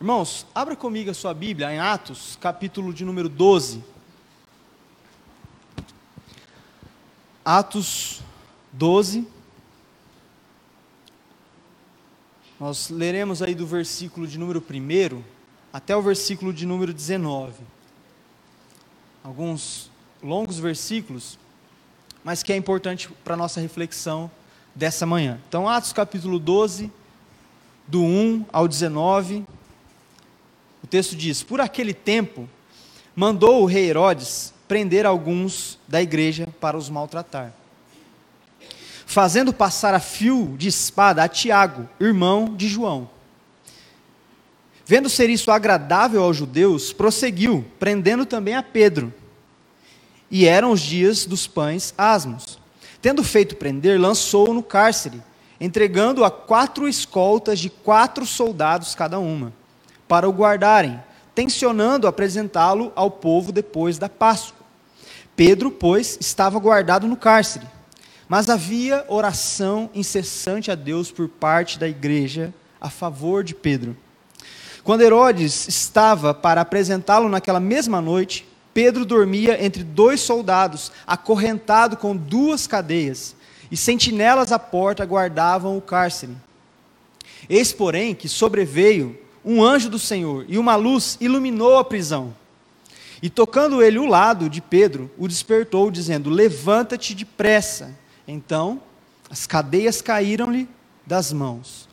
Irmãos, 0.00 0.46
abra 0.54 0.76
comigo 0.76 1.10
a 1.10 1.14
sua 1.14 1.34
Bíblia 1.34 1.72
em 1.72 1.80
Atos, 1.80 2.38
capítulo 2.40 2.94
de 2.94 3.04
número 3.04 3.28
12. 3.28 3.82
Atos 7.44 8.20
12. 8.72 9.26
Nós 12.60 12.90
leremos 12.90 13.42
aí 13.42 13.56
do 13.56 13.66
versículo 13.66 14.24
de 14.24 14.38
número 14.38 14.62
1 14.62 15.20
até 15.72 15.96
o 15.96 16.02
versículo 16.02 16.52
de 16.52 16.64
número 16.64 16.94
19. 16.94 17.54
Alguns 19.24 19.90
longos 20.22 20.60
versículos, 20.60 21.36
mas 22.22 22.44
que 22.44 22.52
é 22.52 22.56
importante 22.56 23.08
para 23.24 23.34
a 23.34 23.36
nossa 23.36 23.60
reflexão 23.60 24.30
dessa 24.76 25.04
manhã. 25.04 25.40
Então, 25.48 25.68
Atos 25.68 25.92
capítulo 25.92 26.38
12, 26.38 26.88
do 27.88 28.00
1 28.04 28.46
ao 28.52 28.68
19. 28.68 29.44
O 30.88 30.90
texto 30.90 31.14
diz: 31.14 31.42
Por 31.42 31.60
aquele 31.60 31.92
tempo, 31.92 32.48
mandou 33.14 33.62
o 33.62 33.66
rei 33.66 33.90
Herodes 33.90 34.54
prender 34.66 35.04
alguns 35.04 35.78
da 35.86 36.00
igreja 36.00 36.48
para 36.58 36.78
os 36.78 36.88
maltratar, 36.88 37.52
fazendo 39.04 39.52
passar 39.52 39.92
a 39.92 40.00
fio 40.00 40.56
de 40.56 40.66
espada 40.66 41.22
a 41.22 41.28
Tiago, 41.28 41.86
irmão 42.00 42.56
de 42.56 42.68
João. 42.68 43.10
Vendo 44.86 45.10
ser 45.10 45.28
isso 45.28 45.50
agradável 45.50 46.22
aos 46.22 46.38
judeus, 46.38 46.90
prosseguiu, 46.90 47.66
prendendo 47.78 48.24
também 48.24 48.54
a 48.54 48.62
Pedro. 48.62 49.12
E 50.30 50.46
eram 50.46 50.72
os 50.72 50.80
dias 50.80 51.26
dos 51.26 51.46
pães 51.46 51.92
asmos. 51.98 52.58
Tendo 53.02 53.22
feito 53.22 53.56
prender, 53.56 54.00
lançou-o 54.00 54.54
no 54.54 54.62
cárcere, 54.62 55.22
entregando 55.60 56.24
a 56.24 56.30
quatro 56.30 56.88
escoltas 56.88 57.58
de 57.58 57.68
quatro 57.68 58.24
soldados 58.24 58.94
cada 58.94 59.18
uma, 59.18 59.52
para 60.08 60.28
o 60.28 60.32
guardarem, 60.32 61.00
tensionando 61.34 62.08
apresentá-lo 62.08 62.92
ao 62.96 63.10
povo 63.10 63.52
depois 63.52 63.98
da 63.98 64.08
Páscoa. 64.08 64.58
Pedro, 65.36 65.70
pois, 65.70 66.18
estava 66.20 66.58
guardado 66.58 67.06
no 67.06 67.16
cárcere, 67.16 67.66
mas 68.28 68.50
havia 68.50 69.04
oração 69.06 69.88
incessante 69.94 70.70
a 70.70 70.74
Deus 70.74 71.12
por 71.12 71.28
parte 71.28 71.78
da 71.78 71.86
igreja 71.86 72.52
a 72.80 72.90
favor 72.90 73.44
de 73.44 73.54
Pedro. 73.54 73.96
Quando 74.82 75.02
Herodes 75.02 75.68
estava 75.68 76.32
para 76.32 76.60
apresentá-lo 76.60 77.28
naquela 77.28 77.60
mesma 77.60 78.00
noite, 78.00 78.48
Pedro 78.72 79.04
dormia 79.04 79.64
entre 79.64 79.84
dois 79.84 80.20
soldados, 80.20 80.90
acorrentado 81.06 81.96
com 81.96 82.16
duas 82.16 82.66
cadeias, 82.66 83.36
e 83.70 83.76
sentinelas 83.76 84.50
à 84.50 84.58
porta 84.58 85.04
guardavam 85.04 85.76
o 85.76 85.82
cárcere. 85.82 86.36
Eis, 87.48 87.72
porém, 87.72 88.14
que 88.14 88.28
sobreveio 88.28 89.18
um 89.50 89.64
anjo 89.64 89.88
do 89.88 89.98
Senhor, 89.98 90.44
e 90.46 90.58
uma 90.58 90.76
luz 90.76 91.16
iluminou 91.22 91.78
a 91.78 91.84
prisão. 91.84 92.36
E 93.22 93.30
tocando 93.30 93.82
ele 93.82 93.98
o 93.98 94.04
lado 94.04 94.46
de 94.50 94.60
Pedro, 94.60 95.10
o 95.16 95.26
despertou, 95.26 95.90
dizendo: 95.90 96.28
Levanta-te 96.28 97.14
depressa. 97.14 97.96
Então 98.26 98.82
as 99.30 99.46
cadeias 99.46 100.02
caíram-lhe 100.02 100.68
das 101.06 101.32
mãos. 101.32 101.88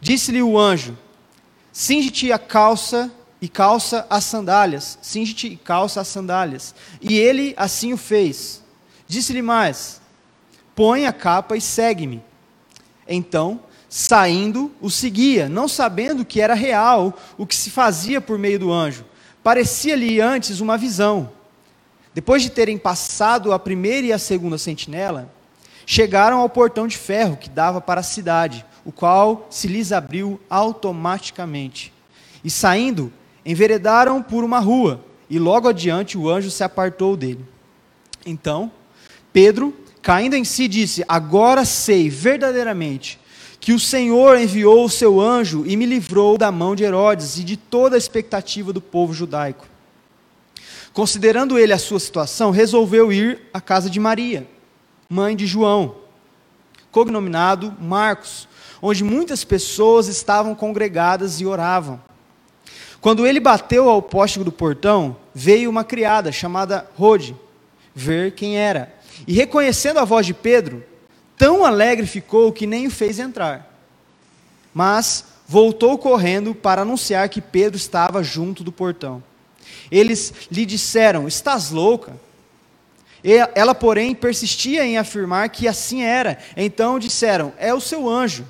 Disse-lhe 0.00 0.40
o 0.40 0.56
anjo: 0.56 0.96
Cinge-te 1.72 2.30
a 2.30 2.38
calça 2.38 3.10
e 3.42 3.48
calça 3.48 4.06
as 4.08 4.22
sandálias. 4.24 4.96
Cinge-te 5.02 5.48
e 5.48 5.56
calça 5.56 6.00
as 6.00 6.06
sandálias. 6.06 6.76
E 7.00 7.18
ele 7.18 7.54
assim 7.56 7.92
o 7.92 7.96
fez. 7.96 8.62
Disse-lhe 9.08 9.42
mais: 9.42 10.00
Põe 10.76 11.06
a 11.06 11.12
capa 11.12 11.56
e 11.56 11.60
segue-me. 11.60 12.22
Então, 13.08 13.60
saindo, 13.90 14.70
o 14.80 14.88
seguia, 14.88 15.48
não 15.48 15.66
sabendo 15.66 16.24
que 16.24 16.40
era 16.40 16.54
real 16.54 17.18
o 17.36 17.44
que 17.44 17.56
se 17.56 17.70
fazia 17.70 18.20
por 18.20 18.38
meio 18.38 18.56
do 18.56 18.72
anjo. 18.72 19.04
Parecia-lhe 19.42 20.20
antes 20.20 20.60
uma 20.60 20.78
visão. 20.78 21.32
Depois 22.14 22.40
de 22.40 22.50
terem 22.50 22.78
passado 22.78 23.52
a 23.52 23.58
primeira 23.58 24.06
e 24.06 24.12
a 24.12 24.18
segunda 24.18 24.56
sentinela, 24.58 25.32
chegaram 25.84 26.38
ao 26.38 26.48
portão 26.48 26.86
de 26.86 26.96
ferro 26.96 27.36
que 27.36 27.50
dava 27.50 27.80
para 27.80 28.00
a 28.00 28.04
cidade, 28.04 28.64
o 28.84 28.92
qual 28.92 29.48
se 29.50 29.66
lhes 29.66 29.90
abriu 29.90 30.40
automaticamente. 30.48 31.92
E 32.44 32.50
saindo, 32.50 33.12
enveredaram 33.44 34.22
por 34.22 34.44
uma 34.44 34.60
rua, 34.60 35.04
e 35.28 35.38
logo 35.38 35.68
adiante 35.68 36.16
o 36.16 36.28
anjo 36.28 36.50
se 36.50 36.62
apartou 36.62 37.16
dele. 37.16 37.44
Então, 38.24 38.70
Pedro, 39.32 39.74
caindo 40.00 40.34
em 40.34 40.44
si, 40.44 40.68
disse: 40.68 41.04
Agora 41.08 41.64
sei 41.64 42.08
verdadeiramente 42.08 43.19
que 43.60 43.74
o 43.74 43.78
Senhor 43.78 44.38
enviou 44.38 44.84
o 44.84 44.88
seu 44.88 45.20
anjo 45.20 45.64
e 45.66 45.76
me 45.76 45.84
livrou 45.84 46.38
da 46.38 46.50
mão 46.50 46.74
de 46.74 46.82
Herodes 46.82 47.38
e 47.38 47.44
de 47.44 47.58
toda 47.58 47.94
a 47.94 47.98
expectativa 47.98 48.72
do 48.72 48.80
povo 48.80 49.12
judaico. 49.12 49.66
Considerando 50.94 51.58
ele 51.58 51.72
a 51.72 51.78
sua 51.78 52.00
situação, 52.00 52.50
resolveu 52.50 53.12
ir 53.12 53.42
à 53.52 53.60
casa 53.60 53.90
de 53.90 54.00
Maria, 54.00 54.48
mãe 55.08 55.36
de 55.36 55.46
João, 55.46 55.96
cognominado 56.90 57.76
Marcos, 57.78 58.48
onde 58.82 59.04
muitas 59.04 59.44
pessoas 59.44 60.08
estavam 60.08 60.54
congregadas 60.54 61.40
e 61.40 61.46
oravam. 61.46 62.00
Quando 63.00 63.26
ele 63.26 63.40
bateu 63.40 63.88
ao 63.88 64.02
poste 64.02 64.40
do 64.40 64.50
portão, 64.50 65.16
veio 65.34 65.70
uma 65.70 65.84
criada 65.84 66.32
chamada 66.32 66.88
Rode 66.96 67.36
ver 67.94 68.32
quem 68.32 68.58
era. 68.58 68.94
E 69.26 69.32
reconhecendo 69.32 69.98
a 69.98 70.04
voz 70.04 70.26
de 70.26 70.34
Pedro, 70.34 70.82
tão 71.40 71.64
alegre 71.64 72.06
ficou 72.06 72.52
que 72.52 72.66
nem 72.66 72.86
o 72.86 72.90
fez 72.90 73.18
entrar. 73.18 73.74
Mas 74.74 75.24
voltou 75.48 75.96
correndo 75.96 76.54
para 76.54 76.82
anunciar 76.82 77.30
que 77.30 77.40
Pedro 77.40 77.78
estava 77.78 78.22
junto 78.22 78.62
do 78.62 78.70
portão. 78.70 79.22
Eles 79.90 80.34
lhe 80.52 80.66
disseram: 80.66 81.26
Estás 81.26 81.70
louca? 81.70 82.12
Ela, 83.54 83.74
porém, 83.74 84.14
persistia 84.14 84.84
em 84.84 84.98
afirmar 84.98 85.48
que 85.48 85.66
assim 85.66 86.02
era. 86.02 86.38
Então 86.54 86.98
disseram: 86.98 87.54
É 87.56 87.72
o 87.72 87.80
seu 87.80 88.06
anjo. 88.06 88.46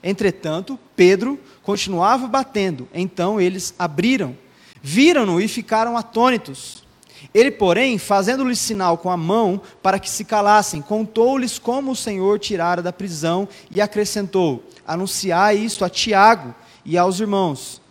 Entretanto, 0.00 0.78
Pedro 0.94 1.40
continuava 1.60 2.28
batendo. 2.28 2.88
Então 2.94 3.40
eles 3.40 3.74
abriram, 3.76 4.38
viram-no 4.80 5.40
e 5.40 5.48
ficaram 5.48 5.96
atônitos. 5.96 6.85
Ele, 7.36 7.50
porém, 7.50 7.98
fazendo-lhes 7.98 8.58
sinal 8.58 8.96
com 8.96 9.10
a 9.10 9.16
mão 9.16 9.60
para 9.82 9.98
que 9.98 10.08
se 10.08 10.24
calassem, 10.24 10.80
contou-lhes 10.80 11.58
como 11.58 11.90
o 11.90 11.96
Senhor 11.96 12.38
tirara 12.38 12.80
da 12.80 12.94
prisão 12.94 13.46
e 13.70 13.78
acrescentou: 13.78 14.64
Anunciai 14.86 15.58
isto 15.58 15.84
a 15.84 15.90
Tiago 15.90 16.54
e 16.82 16.96
aos 16.96 17.20
irmãos. 17.20 17.82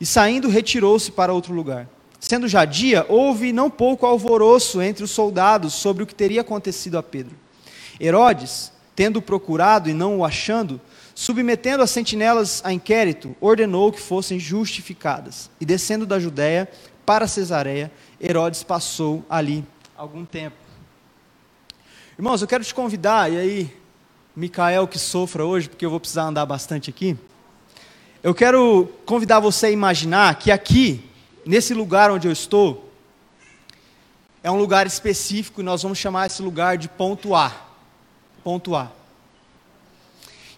E 0.00 0.04
saindo, 0.04 0.48
retirou-se 0.48 1.12
para 1.12 1.32
outro 1.32 1.54
lugar. 1.54 1.88
Sendo 2.18 2.48
já 2.48 2.64
dia, 2.64 3.06
houve 3.08 3.52
não 3.52 3.70
pouco 3.70 4.04
alvoroço 4.06 4.82
entre 4.82 5.04
os 5.04 5.12
soldados 5.12 5.72
sobre 5.74 6.02
o 6.02 6.06
que 6.06 6.14
teria 6.14 6.40
acontecido 6.40 6.98
a 6.98 7.02
Pedro. 7.02 7.36
Herodes, 8.00 8.72
tendo 8.96 9.22
procurado 9.22 9.88
e 9.88 9.94
não 9.94 10.18
o 10.18 10.24
achando, 10.24 10.80
submetendo 11.20 11.82
as 11.82 11.90
sentinelas 11.90 12.62
a 12.64 12.72
inquérito, 12.72 13.36
ordenou 13.42 13.92
que 13.92 14.00
fossem 14.00 14.40
justificadas. 14.40 15.50
E 15.60 15.66
descendo 15.66 16.06
da 16.06 16.18
Judéia 16.18 16.66
para 17.04 17.28
Cesareia, 17.28 17.92
Herodes 18.18 18.62
passou 18.62 19.22
ali 19.28 19.62
algum 19.94 20.24
tempo. 20.24 20.56
Irmãos, 22.18 22.40
eu 22.40 22.48
quero 22.48 22.64
te 22.64 22.74
convidar, 22.74 23.30
e 23.30 23.36
aí, 23.36 23.76
Micael 24.34 24.88
que 24.88 24.98
sofra 24.98 25.44
hoje, 25.44 25.68
porque 25.68 25.84
eu 25.84 25.90
vou 25.90 26.00
precisar 26.00 26.22
andar 26.22 26.46
bastante 26.46 26.88
aqui. 26.88 27.14
Eu 28.22 28.34
quero 28.34 28.90
convidar 29.04 29.40
você 29.40 29.66
a 29.66 29.70
imaginar 29.70 30.36
que 30.36 30.50
aqui, 30.50 31.04
nesse 31.44 31.74
lugar 31.74 32.10
onde 32.10 32.28
eu 32.28 32.32
estou, 32.32 32.90
é 34.42 34.50
um 34.50 34.56
lugar 34.56 34.86
específico 34.86 35.60
e 35.60 35.64
nós 35.64 35.82
vamos 35.82 35.98
chamar 35.98 36.28
esse 36.28 36.40
lugar 36.40 36.78
de 36.78 36.88
ponto 36.88 37.34
A. 37.34 37.54
Ponto 38.42 38.74
A. 38.74 38.90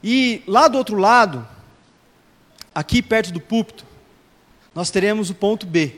E 0.02 0.42
lá 0.46 0.66
do 0.66 0.78
outro 0.78 0.96
lado, 0.96 1.46
aqui 2.74 3.00
perto 3.00 3.32
do 3.32 3.40
púlpito, 3.40 3.84
nós 4.74 4.90
teremos 4.90 5.30
o 5.30 5.34
ponto 5.34 5.66
B. 5.66 5.96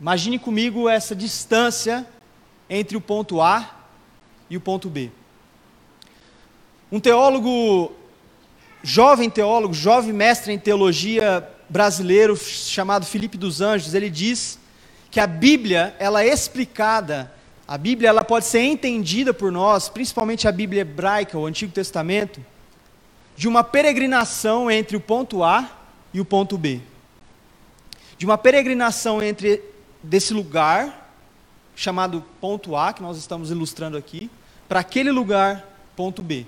Imagine 0.00 0.38
comigo 0.38 0.88
essa 0.88 1.14
distância 1.14 2.06
entre 2.68 2.96
o 2.96 3.00
ponto 3.00 3.40
A 3.40 3.86
e 4.50 4.56
o 4.56 4.60
ponto 4.60 4.90
B. 4.90 5.10
Um 6.90 7.00
teólogo, 7.00 7.92
jovem 8.82 9.30
teólogo, 9.30 9.72
jovem 9.72 10.12
mestre 10.12 10.52
em 10.52 10.58
teologia 10.58 11.48
brasileiro, 11.68 12.36
chamado 12.36 13.06
Felipe 13.06 13.38
dos 13.38 13.62
Anjos, 13.62 13.94
ele 13.94 14.10
diz 14.10 14.58
que 15.10 15.20
a 15.20 15.26
Bíblia, 15.26 15.94
ela 15.98 16.22
é 16.22 16.28
explicada, 16.28 17.32
a 17.66 17.78
Bíblia 17.78 18.08
ela 18.08 18.24
pode 18.24 18.44
ser 18.46 18.60
entendida 18.60 19.32
por 19.32 19.52
nós, 19.52 19.88
principalmente 19.88 20.48
a 20.48 20.52
Bíblia 20.52 20.82
hebraica, 20.82 21.38
o 21.38 21.46
Antigo 21.46 21.72
Testamento, 21.72 22.44
de 23.36 23.48
uma 23.48 23.64
peregrinação 23.64 24.70
entre 24.70 24.96
o 24.96 25.00
ponto 25.00 25.42
A 25.42 25.70
e 26.12 26.20
o 26.20 26.24
ponto 26.24 26.58
B. 26.58 26.80
De 28.18 28.26
uma 28.26 28.36
peregrinação 28.36 29.22
entre 29.22 29.62
desse 30.02 30.34
lugar, 30.34 31.14
chamado 31.74 32.24
ponto 32.40 32.76
A, 32.76 32.92
que 32.92 33.02
nós 33.02 33.16
estamos 33.16 33.50
ilustrando 33.50 33.96
aqui, 33.96 34.30
para 34.68 34.80
aquele 34.80 35.10
lugar, 35.10 35.66
ponto 35.96 36.22
B. 36.22 36.46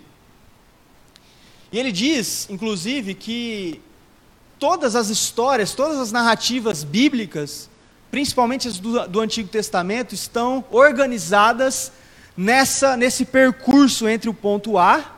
E 1.72 1.78
ele 1.78 1.90
diz, 1.90 2.49
inclusive, 2.50 3.14
que 3.14 3.81
todas 4.58 4.94
as 4.94 5.08
histórias, 5.08 5.75
todas 5.75 5.99
as 5.99 6.12
narrativas 6.12 6.84
bíblicas, 6.84 7.69
principalmente 8.14 8.69
as 8.69 8.78
do, 8.78 9.08
do 9.08 9.20
Antigo 9.20 9.49
Testamento, 9.49 10.14
estão 10.14 10.64
organizadas 10.70 11.90
nessa, 12.37 12.96
nesse 12.96 13.25
percurso 13.25 14.08
entre 14.08 14.31
o 14.31 14.32
ponto 14.32 14.78
A 14.78 15.16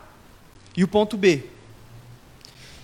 e 0.75 0.83
o 0.83 0.89
ponto 0.89 1.15
B. 1.15 1.45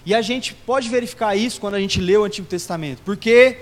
E 0.04 0.14
a 0.14 0.20
gente 0.20 0.52
pode 0.52 0.90
verificar 0.90 1.34
isso 1.34 1.58
quando 1.58 1.76
a 1.76 1.80
gente 1.80 1.98
lê 1.98 2.14
o 2.14 2.24
Antigo 2.24 2.46
Testamento, 2.46 3.00
porque 3.06 3.58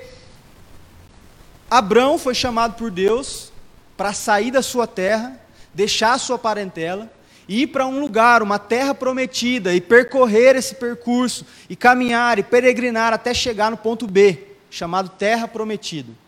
Abraão 1.70 2.18
foi 2.18 2.34
chamado 2.34 2.74
por 2.74 2.90
Deus 2.90 3.52
para 3.96 4.12
sair 4.12 4.50
da 4.50 4.60
sua 4.60 4.88
terra, 4.88 5.40
deixar 5.72 6.14
a 6.14 6.18
sua 6.18 6.36
parentela 6.36 7.08
e 7.46 7.62
ir 7.62 7.68
para 7.68 7.86
um 7.86 8.00
lugar, 8.00 8.42
uma 8.42 8.58
terra 8.58 8.92
prometida 8.92 9.72
e 9.72 9.80
percorrer 9.80 10.56
esse 10.56 10.74
percurso 10.74 11.46
e 11.68 11.76
caminhar 11.76 12.40
e 12.40 12.42
peregrinar 12.42 13.12
até 13.12 13.32
chegar 13.32 13.70
no 13.70 13.76
ponto 13.76 14.04
B, 14.04 14.48
chamado 14.68 15.10
Terra 15.10 15.46
Prometida. 15.46 16.19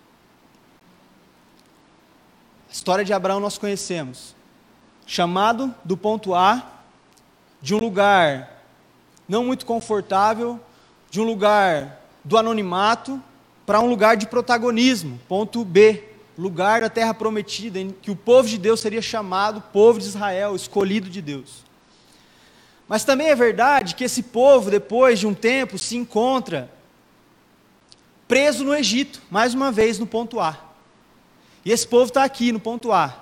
História 2.73 3.05
de 3.05 3.13
Abraão 3.13 3.39
nós 3.39 3.59
conhecemos. 3.59 4.35
Chamado 5.07 5.75
do 5.85 5.95
ponto 5.95 6.35
A, 6.35 6.81
de 7.61 7.75
um 7.75 7.79
lugar 7.79 8.65
não 9.29 9.45
muito 9.45 9.67
confortável, 9.67 10.59
de 11.11 11.21
um 11.21 11.25
lugar 11.25 12.01
do 12.25 12.39
anonimato, 12.39 13.23
para 13.67 13.79
um 13.79 13.89
lugar 13.89 14.17
de 14.17 14.27
protagonismo, 14.27 15.21
ponto 15.29 15.63
B, 15.65 16.03
lugar 16.37 16.81
da 16.81 16.89
terra 16.89 17.13
prometida, 17.13 17.79
em 17.79 17.91
que 17.91 18.11
o 18.11 18.17
povo 18.17 18.49
de 18.49 18.57
Deus 18.57 18.81
seria 18.81 19.03
chamado 19.03 19.61
povo 19.61 19.99
de 19.99 20.07
Israel, 20.07 20.57
escolhido 20.57 21.11
de 21.11 21.21
Deus. 21.21 21.63
Mas 22.89 23.05
também 23.05 23.29
é 23.29 23.35
verdade 23.35 23.95
que 23.95 24.05
esse 24.05 24.23
povo, 24.23 24.71
depois 24.71 25.19
de 25.19 25.27
um 25.27 25.35
tempo, 25.35 25.79
se 25.79 25.97
encontra 25.97 26.71
preso 28.27 28.65
no 28.65 28.75
Egito, 28.75 29.21
mais 29.31 29.53
uma 29.53 29.71
vez 29.71 29.99
no 29.99 30.07
ponto 30.07 30.41
A. 30.41 30.72
E 31.65 31.71
esse 31.71 31.87
povo 31.87 32.09
está 32.09 32.25
aqui 32.25 32.51
no 32.51 32.59
ponto 32.59 32.93
A, 32.93 33.15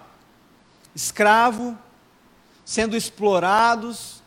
escravo, 0.95 1.77
sendo 2.65 2.97
explorados, 2.97 4.23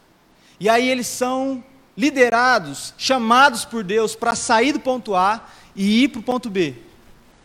e 0.59 0.69
aí 0.69 0.87
eles 0.87 1.07
são 1.07 1.63
liderados, 1.97 2.93
chamados 2.97 3.65
por 3.65 3.83
Deus 3.83 4.15
para 4.15 4.35
sair 4.35 4.73
do 4.73 4.79
ponto 4.79 5.15
A 5.15 5.45
e 5.75 6.03
ir 6.03 6.09
para 6.09 6.19
o 6.19 6.23
ponto 6.23 6.49
B. 6.49 6.75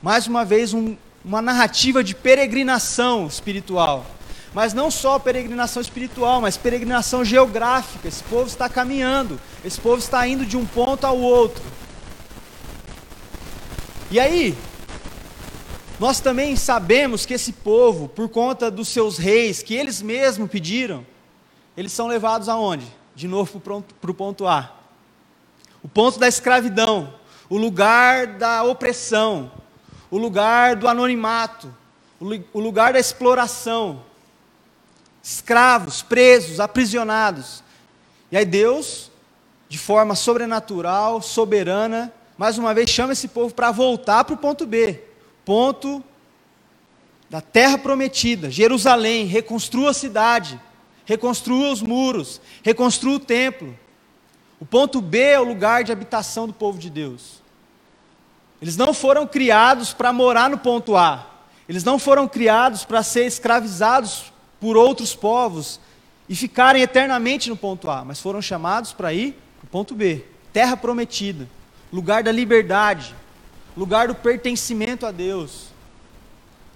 Mais 0.03 0.27
uma 0.27 0.45
vez, 0.45 0.75
um, 0.75 0.97
uma 1.25 1.43
narrativa 1.43 2.05
de 2.05 2.15
peregrinação 2.15 3.27
espiritual. 3.27 4.07
Mas 4.55 4.73
não 4.73 4.91
só 4.91 5.19
peregrinação 5.19 5.83
espiritual, 5.83 6.41
mas 6.41 6.57
peregrinação 6.57 7.25
geográfica. 7.25 8.09
Esse 8.09 8.23
povo 8.25 8.47
está 8.47 8.69
caminhando, 8.69 9.39
esse 9.65 9.81
povo 9.81 9.99
está 9.99 10.27
indo 10.27 10.47
de 10.47 10.57
um 10.57 10.65
ponto 10.65 11.05
ao 11.05 11.19
outro. 11.19 11.63
E 14.11 14.19
aí, 14.19 14.57
nós 15.99 16.21
também 16.21 16.55
sabemos 16.55 17.27
que 17.27 17.35
esse 17.35 17.53
povo, 17.53 18.09
por 18.09 18.29
conta 18.29 18.71
dos 18.71 18.89
seus 18.89 19.19
reis, 19.19 19.63
que 19.63 19.75
eles 19.75 20.01
mesmos 20.01 20.49
pediram, 20.49 21.05
eles 21.77 21.93
são 21.93 22.07
levados 22.07 22.49
aonde? 22.49 22.87
De 23.17 23.27
novo 23.27 23.59
para 23.59 24.11
o 24.11 24.15
ponto 24.15 24.47
A. 24.47 24.77
O 25.83 25.89
ponto 25.89 26.19
da 26.19 26.29
escravidão, 26.29 27.13
o 27.51 27.57
lugar 27.57 28.29
da 28.29 28.63
opressão, 28.63 29.51
o 30.09 30.17
lugar 30.17 30.77
do 30.77 30.87
anonimato, 30.87 31.75
o 32.21 32.61
lugar 32.61 32.93
da 32.93 33.01
exploração. 33.01 34.05
Escravos, 35.21 36.01
presos, 36.01 36.61
aprisionados. 36.61 37.63
E 38.31 38.37
aí 38.37 38.45
Deus, 38.45 39.11
de 39.69 39.79
forma 39.79 40.15
sobrenatural, 40.15 41.21
soberana, 41.21 42.13
mais 42.37 42.57
uma 42.57 42.73
vez 42.73 42.89
chama 42.89 43.15
esse 43.15 43.27
povo 43.27 43.53
para 43.53 43.73
voltar 43.73 44.23
para 44.23 44.35
o 44.35 44.39
ponto 44.39 44.65
B 44.65 45.08
ponto 45.49 46.05
da 47.31 47.41
terra 47.41 47.79
prometida, 47.79 48.51
Jerusalém, 48.51 49.25
reconstrua 49.25 49.93
a 49.93 49.95
cidade, 49.95 50.61
reconstrua 51.07 51.73
os 51.73 51.81
muros, 51.81 52.39
reconstrua 52.63 53.17
o 53.17 53.19
templo. 53.19 53.75
O 54.61 54.67
ponto 54.67 55.01
B 55.01 55.19
é 55.19 55.41
o 55.41 55.45
lugar 55.45 55.85
de 55.85 55.91
habitação 55.91 56.47
do 56.47 56.53
povo 56.53 56.79
de 56.79 56.91
Deus. 56.91 57.43
Eles 58.61 58.77
não 58.77 58.93
foram 58.93 59.27
criados 59.27 59.95
para 59.95 60.13
morar 60.13 60.51
no 60.51 60.59
ponto 60.59 60.95
A. 60.95 61.27
Eles 61.67 61.83
não 61.83 61.99
foram 61.99 62.29
criados 62.29 62.85
para 62.85 63.03
ser 63.03 63.25
escravizados 63.25 64.31
por 64.61 64.77
outros 64.77 65.17
povos 65.17 65.81
e 66.29 66.37
ficarem 66.37 66.83
eternamente 66.83 67.49
no 67.49 67.57
ponto 67.57 67.89
A, 67.91 68.05
mas 68.05 68.21
foram 68.21 68.43
chamados 68.43 68.93
para 68.93 69.15
ir 69.15 69.33
para 69.59 69.67
o 69.67 69.71
ponto 69.71 69.95
B 69.95 70.27
terra 70.53 70.77
prometida, 70.77 71.49
lugar 71.91 72.23
da 72.23 72.33
liberdade, 72.33 73.15
lugar 73.79 74.09
do 74.09 74.15
pertencimento 74.17 75.07
a 75.07 75.13
Deus, 75.13 75.69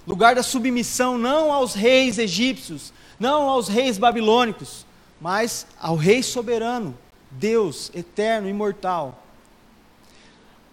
lugar 0.07 0.35
da 0.35 0.41
submissão 0.41 1.17
não 1.17 1.51
aos 1.51 1.73
reis 1.73 2.17
egípcios, 2.17 2.93
não 3.19 3.49
aos 3.49 3.67
reis 3.67 3.97
babilônicos, 3.97 4.85
mas 5.19 5.67
ao 5.77 5.97
Rei 5.97 6.23
soberano, 6.23 6.97
Deus 7.29 7.91
eterno, 7.93 8.47
imortal. 8.47 9.21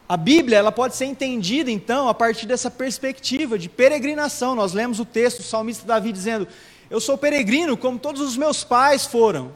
A 0.09 0.17
Bíblia 0.17 0.59
ela 0.59 0.71
pode 0.71 0.95
ser 0.95 1.07
entendida 1.07 1.69
então 1.69 2.09
a 2.09 2.15
partir 2.15 2.47
dessa 2.47 2.71
perspectiva 2.71 3.59
de 3.59 3.69
peregrinação. 3.69 4.55
Nós 4.55 4.73
lemos 4.73 5.01
o 5.01 5.05
texto 5.05 5.39
do 5.39 5.43
salmista 5.43 5.85
Davi 5.85 6.13
dizendo: 6.13 6.47
Eu 6.89 7.01
sou 7.01 7.19
peregrino 7.19 7.77
como 7.77 7.99
todos 7.99 8.21
os 8.21 8.37
meus 8.37 8.63
pais 8.63 9.05
foram. 9.05 9.53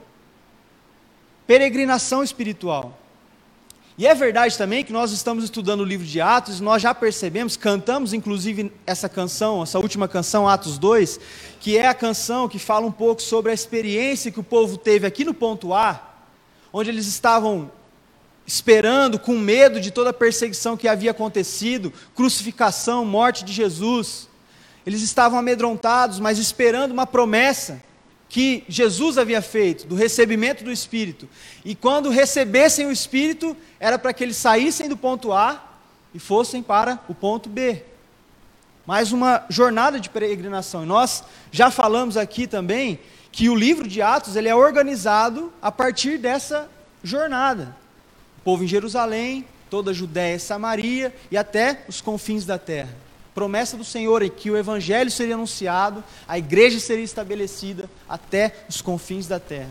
Peregrinação 1.47 2.23
espiritual. 2.23 2.99
E 3.97 4.09
é 4.09 4.15
verdade 4.15 4.59
também 4.59 4.83
que 4.83 4.93
nós 4.93 5.13
estamos 5.13 5.45
estudando 5.45 5.83
o 5.83 5.85
livro 5.85 6.05
de 6.05 6.21
Atos, 6.21 6.59
e 6.59 6.63
nós 6.63 6.83
já 6.83 6.93
percebemos, 6.93 7.57
cantamos 7.57 8.13
inclusive 8.13 8.73
essa 8.85 9.09
canção, 9.09 9.63
essa 9.63 9.79
última 9.79 10.09
canção, 10.09 10.49
Atos 10.49 10.79
2, 10.79 11.21
que 11.61 11.79
é 11.79 11.87
a 11.87 11.95
canção 11.95 12.49
que 12.49 12.59
fala 12.59 12.85
um 12.87 12.91
pouco 12.91 13.23
sobre 13.23 13.53
a 13.53 13.55
experiência 13.55 14.33
que 14.33 14.41
o 14.41 14.45
povo 14.45 14.77
teve 14.77 15.07
aqui 15.07 15.25
no 15.25 15.33
ponto 15.33 15.73
A, 15.73 16.13
onde 16.73 16.91
eles 16.91 17.07
estavam 17.07 17.71
esperando, 18.45 19.17
com 19.17 19.39
medo 19.39 19.81
de 19.81 19.93
toda 19.93 20.11
a 20.11 20.13
perseguição 20.13 20.77
que 20.77 20.89
havia 20.89 21.13
acontecido, 21.13 21.93
crucificação, 22.17 23.05
morte 23.05 23.45
de 23.45 23.53
Jesus. 23.53 24.29
Eles 24.85 25.03
estavam 25.03 25.39
amedrontados, 25.39 26.19
mas 26.19 26.39
esperando 26.39 26.91
uma 26.91 27.07
promessa 27.07 27.81
que 28.35 28.65
Jesus 28.69 29.17
havia 29.17 29.41
feito, 29.41 29.87
do 29.87 29.95
recebimento 29.95 30.65
do 30.65 30.73
Espírito. 30.73 31.29
E 31.65 31.73
quando 31.73 32.11
recebessem 32.11 32.85
o 32.85 32.91
Espírito, 32.91 33.57
era 33.79 33.97
para 33.97 34.13
que 34.13 34.25
eles 34.25 34.37
saíssem 34.37 34.89
do 34.89 34.97
ponto 34.97 35.33
A 35.33 35.63
e 36.13 36.19
fossem 36.19 36.61
para 36.61 36.99
o 37.09 37.15
ponto 37.15 37.49
B. 37.49 37.85
Mais 38.85 39.13
uma 39.13 39.45
jornada 39.49 40.01
de 40.01 40.11
peregrinação. 40.11 40.83
E 40.83 40.87
nós 40.87 41.23
já 41.53 41.71
falamos 41.71 42.17
aqui 42.17 42.49
também 42.49 42.99
que 43.31 43.49
o 43.49 43.55
livro 43.55 43.87
de 43.87 44.03
Atos 44.03 44.35
ele 44.35 44.49
é 44.49 44.55
organizado 44.57 45.53
a 45.63 45.71
partir 45.71 46.19
dessa 46.19 46.69
jornada 47.05 47.77
povo 48.43 48.65
em 48.65 48.67
Jerusalém, 48.67 49.45
toda 49.71 49.93
a 49.93 49.95
Judéia 49.95 50.35
e 50.35 50.41
Samaria 50.41 51.15
e 51.31 51.37
até 51.37 51.85
os 51.87 52.01
confins 52.01 52.45
da 52.45 52.59
terra. 52.59 52.97
Promessa 53.35 53.77
do 53.77 53.85
Senhor 53.85 54.23
em 54.23 54.31
que 54.31 54.51
o 54.51 54.57
evangelho 54.57 55.11
seria 55.11 55.35
anunciado, 55.35 56.05
a 56.27 56.39
igreja 56.39 56.79
seria 56.79 57.05
estabelecida 57.05 57.91
até 58.09 58.55
os 58.69 58.81
confins 58.81 59.27
da 59.27 59.41
terra. 59.41 59.71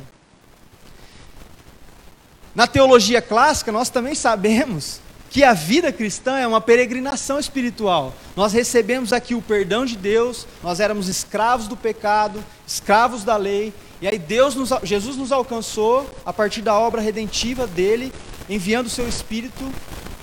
Na 2.53 2.67
teologia 2.67 3.22
clássica, 3.22 3.72
nós 3.72 3.89
também 3.89 4.13
sabemos 4.13 5.00
que 5.29 5.43
a 5.43 5.53
vida 5.53 5.91
cristã 5.91 6.38
é 6.38 6.46
uma 6.46 6.62
peregrinação 6.62 7.39
espiritual. 7.39 8.13
Nós 8.36 8.53
recebemos 8.53 9.12
aqui 9.12 9.34
o 9.34 9.41
perdão 9.41 9.84
de 9.84 9.98
Deus, 9.98 10.46
nós 10.62 10.79
éramos 10.79 11.08
escravos 11.08 11.67
do 11.67 11.75
pecado, 11.75 12.43
escravos 12.67 13.24
da 13.24 13.36
lei, 13.36 13.74
e 14.00 14.08
aí 14.08 14.20
Deus 14.20 14.53
nos, 14.53 14.70
Jesus 14.84 15.15
nos 15.15 15.32
alcançou 15.32 16.08
a 16.24 16.32
partir 16.32 16.62
da 16.62 16.77
obra 16.77 17.01
redentiva 17.01 17.65
dele 17.65 18.13
enviando 18.48 18.88
o 18.88 18.89
seu 18.91 19.08
Espírito 19.08 19.63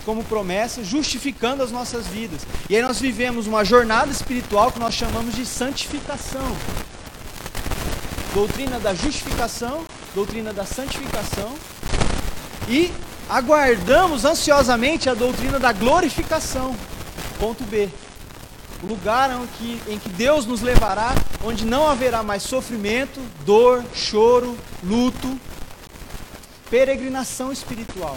como 0.05 0.25
promessa, 0.25 0.83
justificando 0.83 1.63
as 1.63 1.71
nossas 1.71 2.07
vidas. 2.07 2.47
E 2.69 2.77
aí 2.77 2.83
nós 2.83 3.01
vivemos 3.01 3.47
uma 3.47 3.65
jornada 3.65 4.11
espiritual 4.11 4.73
que 4.73 4.79
nós 4.79 4.95
chamamos 4.95 5.35
de 5.35 5.45
santificação. 5.45 6.57
Doutrina 8.35 8.79
da 8.79 8.95
justificação, 8.95 9.85
doutrina 10.15 10.53
da 10.53 10.65
santificação. 10.65 11.53
E 12.69 12.93
aguardamos 13.29 14.25
ansiosamente 14.25 15.11
a 15.11 15.15
doutrina 15.15 15.59
da 15.59 15.73
glorificação. 15.73 16.75
Ponto 17.39 17.65
B. 17.65 17.89
O 18.83 18.87
lugar 18.87 19.31
em 19.31 19.47
que, 19.59 19.93
em 19.93 19.99
que 19.99 20.09
Deus 20.09 20.47
nos 20.47 20.63
levará, 20.63 21.15
onde 21.45 21.67
não 21.67 21.87
haverá 21.87 22.23
mais 22.23 22.43
sofrimento, 22.43 23.21
dor, 23.45 23.85
choro, 23.95 24.57
luto, 24.83 25.39
peregrinação 26.71 27.53
espiritual. 27.53 28.17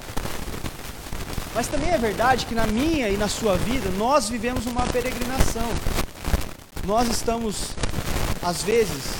Mas 1.55 1.67
também 1.67 1.91
é 1.91 1.97
verdade 1.99 2.47
que 2.47 2.55
na 2.55 2.65
minha 2.65 3.09
e 3.09 3.17
na 3.17 3.27
sua 3.27 3.55
vida 3.55 3.87
nós 3.91 4.27
vivemos 4.27 4.65
uma 4.65 4.87
peregrinação. 4.87 5.69
Nós 6.83 7.07
estamos, 7.07 7.75
às 8.41 8.63
vezes, 8.63 9.13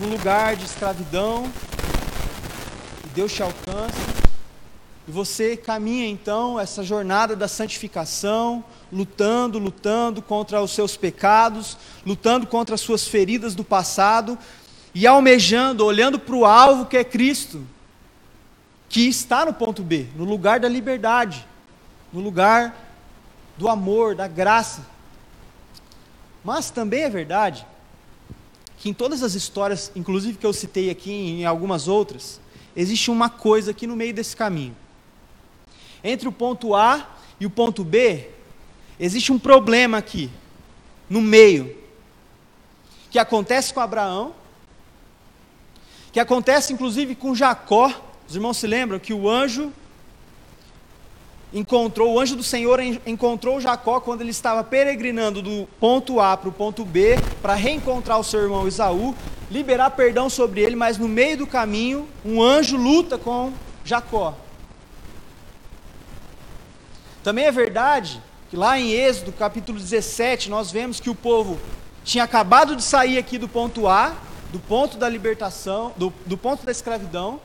num 0.00 0.10
lugar 0.10 0.56
de 0.56 0.66
escravidão, 0.66 1.50
e 3.04 3.08
Deus 3.14 3.32
te 3.32 3.42
alcança, 3.42 3.96
E 5.08 5.10
você 5.10 5.56
caminha 5.56 6.06
então 6.06 6.60
essa 6.60 6.84
jornada 6.84 7.34
da 7.34 7.48
santificação, 7.48 8.62
lutando, 8.92 9.58
lutando 9.58 10.20
contra 10.20 10.60
os 10.60 10.72
seus 10.72 10.98
pecados, 10.98 11.78
lutando 12.04 12.46
contra 12.46 12.74
as 12.74 12.82
suas 12.82 13.08
feridas 13.08 13.54
do 13.54 13.64
passado 13.64 14.38
e 14.94 15.06
almejando, 15.06 15.82
olhando 15.82 16.18
para 16.18 16.34
o 16.36 16.44
alvo 16.44 16.84
que 16.84 16.96
é 16.98 17.02
Cristo, 17.02 17.66
que 18.88 19.06
está 19.08 19.44
no 19.44 19.52
ponto 19.52 19.82
B, 19.82 20.06
no 20.16 20.24
lugar 20.24 20.60
da 20.60 20.68
liberdade, 20.68 21.46
no 22.12 22.20
lugar 22.20 22.74
do 23.56 23.68
amor, 23.68 24.14
da 24.14 24.26
graça. 24.26 24.86
Mas 26.42 26.70
também 26.70 27.02
é 27.02 27.10
verdade 27.10 27.66
que 28.78 28.88
em 28.88 28.94
todas 28.94 29.22
as 29.22 29.34
histórias, 29.34 29.90
inclusive 29.94 30.38
que 30.38 30.46
eu 30.46 30.52
citei 30.52 30.88
aqui 30.88 31.10
em 31.10 31.44
algumas 31.44 31.88
outras, 31.88 32.40
existe 32.76 33.10
uma 33.10 33.28
coisa 33.28 33.72
aqui 33.72 33.86
no 33.86 33.96
meio 33.96 34.14
desse 34.14 34.36
caminho. 34.36 34.74
Entre 36.02 36.28
o 36.28 36.32
ponto 36.32 36.74
A 36.74 37.16
e 37.40 37.44
o 37.46 37.50
ponto 37.50 37.82
B, 37.82 38.30
existe 38.98 39.32
um 39.32 39.38
problema 39.38 39.98
aqui, 39.98 40.30
no 41.10 41.20
meio, 41.20 41.76
que 43.10 43.18
acontece 43.18 43.74
com 43.74 43.80
Abraão, 43.80 44.32
que 46.12 46.20
acontece 46.20 46.72
inclusive 46.72 47.14
com 47.14 47.34
Jacó. 47.34 47.92
Os 48.28 48.34
irmãos 48.34 48.58
se 48.58 48.66
lembram 48.66 48.98
que 48.98 49.14
o 49.14 49.26
anjo 49.26 49.72
encontrou, 51.50 52.12
o 52.12 52.20
anjo 52.20 52.36
do 52.36 52.42
Senhor 52.42 52.78
encontrou 53.06 53.58
Jacó 53.58 54.00
quando 54.00 54.20
ele 54.20 54.30
estava 54.30 54.62
peregrinando 54.62 55.40
do 55.40 55.66
ponto 55.80 56.20
A 56.20 56.36
para 56.36 56.50
o 56.50 56.52
ponto 56.52 56.84
B 56.84 57.16
para 57.40 57.54
reencontrar 57.54 58.20
o 58.20 58.24
seu 58.24 58.42
irmão 58.42 58.68
Isaú, 58.68 59.14
liberar 59.50 59.92
perdão 59.92 60.28
sobre 60.28 60.60
ele, 60.60 60.76
mas 60.76 60.98
no 60.98 61.08
meio 61.08 61.38
do 61.38 61.46
caminho, 61.46 62.06
um 62.22 62.42
anjo 62.42 62.76
luta 62.76 63.16
com 63.16 63.50
Jacó. 63.82 64.36
Também 67.24 67.46
é 67.46 67.50
verdade 67.50 68.22
que 68.50 68.56
lá 68.56 68.78
em 68.78 68.90
Êxodo, 68.90 69.32
capítulo 69.32 69.78
17, 69.78 70.50
nós 70.50 70.70
vemos 70.70 71.00
que 71.00 71.08
o 71.08 71.14
povo 71.14 71.58
tinha 72.04 72.24
acabado 72.24 72.76
de 72.76 72.82
sair 72.82 73.16
aqui 73.16 73.38
do 73.38 73.48
ponto 73.48 73.88
A, 73.88 74.14
do 74.52 74.58
ponto 74.58 74.98
da 74.98 75.08
libertação, 75.08 75.94
do, 75.96 76.12
do 76.26 76.36
ponto 76.36 76.64
da 76.64 76.72
escravidão, 76.72 77.40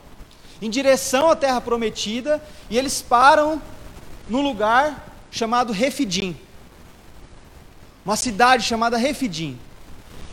em 0.63 0.69
direção 0.69 1.29
à 1.29 1.35
terra 1.35 1.59
prometida, 1.59 2.41
e 2.69 2.77
eles 2.77 3.01
param 3.01 3.61
no 4.29 4.39
lugar 4.39 5.13
chamado 5.29 5.73
Refidim. 5.73 6.37
Uma 8.05 8.15
cidade 8.15 8.63
chamada 8.63 8.95
Refidim. 8.95 9.59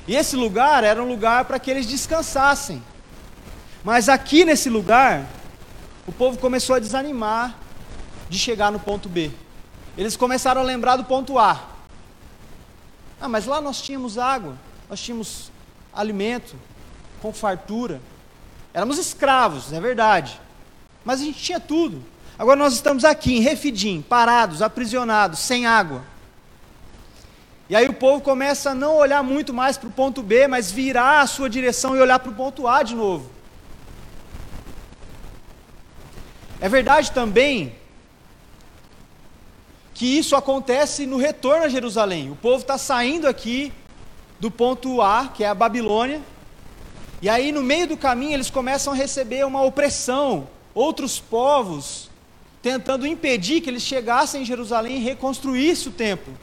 E 0.06 0.14
esse 0.14 0.36
lugar 0.36 0.84
era 0.84 1.02
um 1.02 1.08
lugar 1.08 1.46
para 1.46 1.58
que 1.58 1.68
eles 1.68 1.84
descansassem. 1.84 2.80
Mas 3.82 4.08
aqui 4.08 4.44
nesse 4.44 4.70
lugar, 4.70 5.26
o 6.06 6.12
povo 6.12 6.38
começou 6.38 6.76
a 6.76 6.78
desanimar 6.78 7.56
de 8.28 8.38
chegar 8.38 8.70
no 8.70 8.78
ponto 8.78 9.08
B. 9.08 9.32
Eles 9.98 10.16
começaram 10.16 10.60
a 10.60 10.64
lembrar 10.64 10.94
do 10.94 11.02
ponto 11.02 11.40
A. 11.40 11.60
Ah, 13.20 13.28
mas 13.28 13.46
lá 13.46 13.60
nós 13.60 13.82
tínhamos 13.82 14.16
água, 14.16 14.56
nós 14.88 15.00
tínhamos 15.00 15.50
alimento, 15.92 16.54
com 17.20 17.32
fartura. 17.32 18.00
Éramos 18.72 18.98
escravos, 18.98 19.72
é 19.72 19.80
verdade. 19.80 20.40
Mas 21.04 21.20
a 21.20 21.24
gente 21.24 21.38
tinha 21.38 21.58
tudo. 21.60 22.02
Agora 22.38 22.56
nós 22.56 22.72
estamos 22.74 23.04
aqui 23.04 23.36
em 23.36 23.40
Refidim, 23.40 24.00
parados, 24.02 24.62
aprisionados, 24.62 25.40
sem 25.40 25.66
água. 25.66 26.02
E 27.68 27.76
aí 27.76 27.86
o 27.86 27.92
povo 27.92 28.20
começa 28.20 28.70
a 28.70 28.74
não 28.74 28.96
olhar 28.96 29.22
muito 29.22 29.54
mais 29.54 29.76
para 29.76 29.88
o 29.88 29.92
ponto 29.92 30.22
B, 30.22 30.48
mas 30.48 30.72
virar 30.72 31.20
a 31.20 31.26
sua 31.26 31.48
direção 31.48 31.96
e 31.96 32.00
olhar 32.00 32.18
para 32.18 32.30
o 32.30 32.34
ponto 32.34 32.66
A 32.66 32.82
de 32.82 32.94
novo. 32.94 33.30
É 36.60 36.68
verdade 36.68 37.12
também 37.12 37.74
que 39.94 40.18
isso 40.18 40.34
acontece 40.34 41.06
no 41.06 41.16
retorno 41.16 41.64
a 41.64 41.68
Jerusalém. 41.68 42.30
O 42.30 42.36
povo 42.36 42.62
está 42.62 42.78
saindo 42.78 43.28
aqui 43.28 43.72
do 44.40 44.50
ponto 44.50 45.02
A, 45.02 45.28
que 45.28 45.44
é 45.44 45.48
a 45.48 45.54
Babilônia, 45.54 46.22
e 47.22 47.28
aí 47.28 47.52
no 47.52 47.62
meio 47.62 47.86
do 47.86 47.96
caminho 47.96 48.34
eles 48.34 48.50
começam 48.50 48.92
a 48.92 48.96
receber 48.96 49.44
uma 49.44 49.62
opressão, 49.62 50.48
outros 50.74 51.20
povos 51.20 52.08
tentando 52.62 53.06
impedir 53.06 53.60
que 53.60 53.70
eles 53.70 53.82
chegassem 53.82 54.42
em 54.42 54.44
Jerusalém 54.44 54.96
e 54.96 55.00
reconstruíssem 55.00 55.88
o 55.88 55.94
templo. 55.94 56.34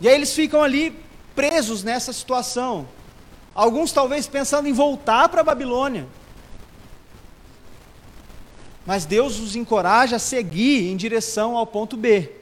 E 0.00 0.08
aí 0.08 0.14
eles 0.14 0.32
ficam 0.34 0.62
ali 0.62 0.96
presos 1.34 1.82
nessa 1.82 2.12
situação. 2.12 2.86
Alguns 3.54 3.92
talvez 3.92 4.26
pensando 4.26 4.68
em 4.68 4.72
voltar 4.72 5.28
para 5.28 5.40
a 5.40 5.44
Babilônia. 5.44 6.06
Mas 8.84 9.04
Deus 9.04 9.38
os 9.38 9.54
encoraja 9.54 10.16
a 10.16 10.18
seguir 10.18 10.90
em 10.90 10.96
direção 10.96 11.56
ao 11.56 11.66
ponto 11.66 11.96
B. 11.96 12.32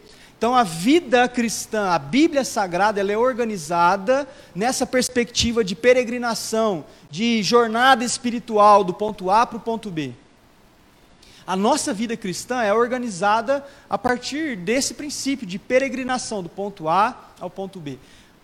Então 0.41 0.57
a 0.57 0.63
vida 0.63 1.29
cristã, 1.29 1.91
a 1.91 1.99
Bíblia 1.99 2.47
Sagrada, 2.47 2.99
ela 2.99 3.13
é 3.13 3.19
organizada 3.19 4.27
nessa 4.55 4.87
perspectiva 4.87 5.63
de 5.63 5.75
peregrinação, 5.75 6.83
de 7.11 7.43
jornada 7.43 8.03
espiritual 8.03 8.83
do 8.83 8.95
ponto 8.95 9.31
A 9.31 9.45
para 9.45 9.59
o 9.59 9.61
ponto 9.61 9.91
B. 9.91 10.15
A 11.47 11.55
nossa 11.55 11.93
vida 11.93 12.17
cristã 12.17 12.63
é 12.63 12.73
organizada 12.73 13.63
a 13.87 13.99
partir 13.99 14.57
desse 14.57 14.95
princípio 14.95 15.47
de 15.47 15.59
peregrinação 15.59 16.43
do 16.43 16.49
ponto 16.49 16.89
A 16.89 17.15
ao 17.39 17.51
ponto 17.51 17.79
B. 17.79 17.99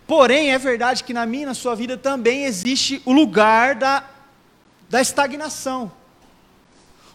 Porém, 0.06 0.52
é 0.52 0.58
verdade 0.58 1.02
que 1.02 1.14
na 1.14 1.24
minha 1.24 1.44
e 1.44 1.46
na 1.46 1.54
sua 1.54 1.74
vida 1.74 1.96
também 1.96 2.44
existe 2.44 3.00
o 3.06 3.12
lugar 3.12 3.74
da, 3.74 4.04
da 4.90 5.00
estagnação 5.00 5.90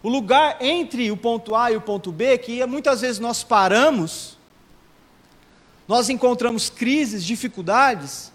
o 0.03 0.09
lugar 0.09 0.57
entre 0.59 1.11
o 1.11 1.17
ponto 1.17 1.55
A 1.55 1.71
e 1.71 1.77
o 1.77 1.81
ponto 1.81 2.11
B, 2.11 2.35
que 2.39 2.65
muitas 2.65 3.01
vezes 3.01 3.19
nós 3.19 3.43
paramos, 3.43 4.40
nós 5.91 6.07
encontramos 6.07 6.69
crises, 6.69 7.21
dificuldades, 7.21 8.31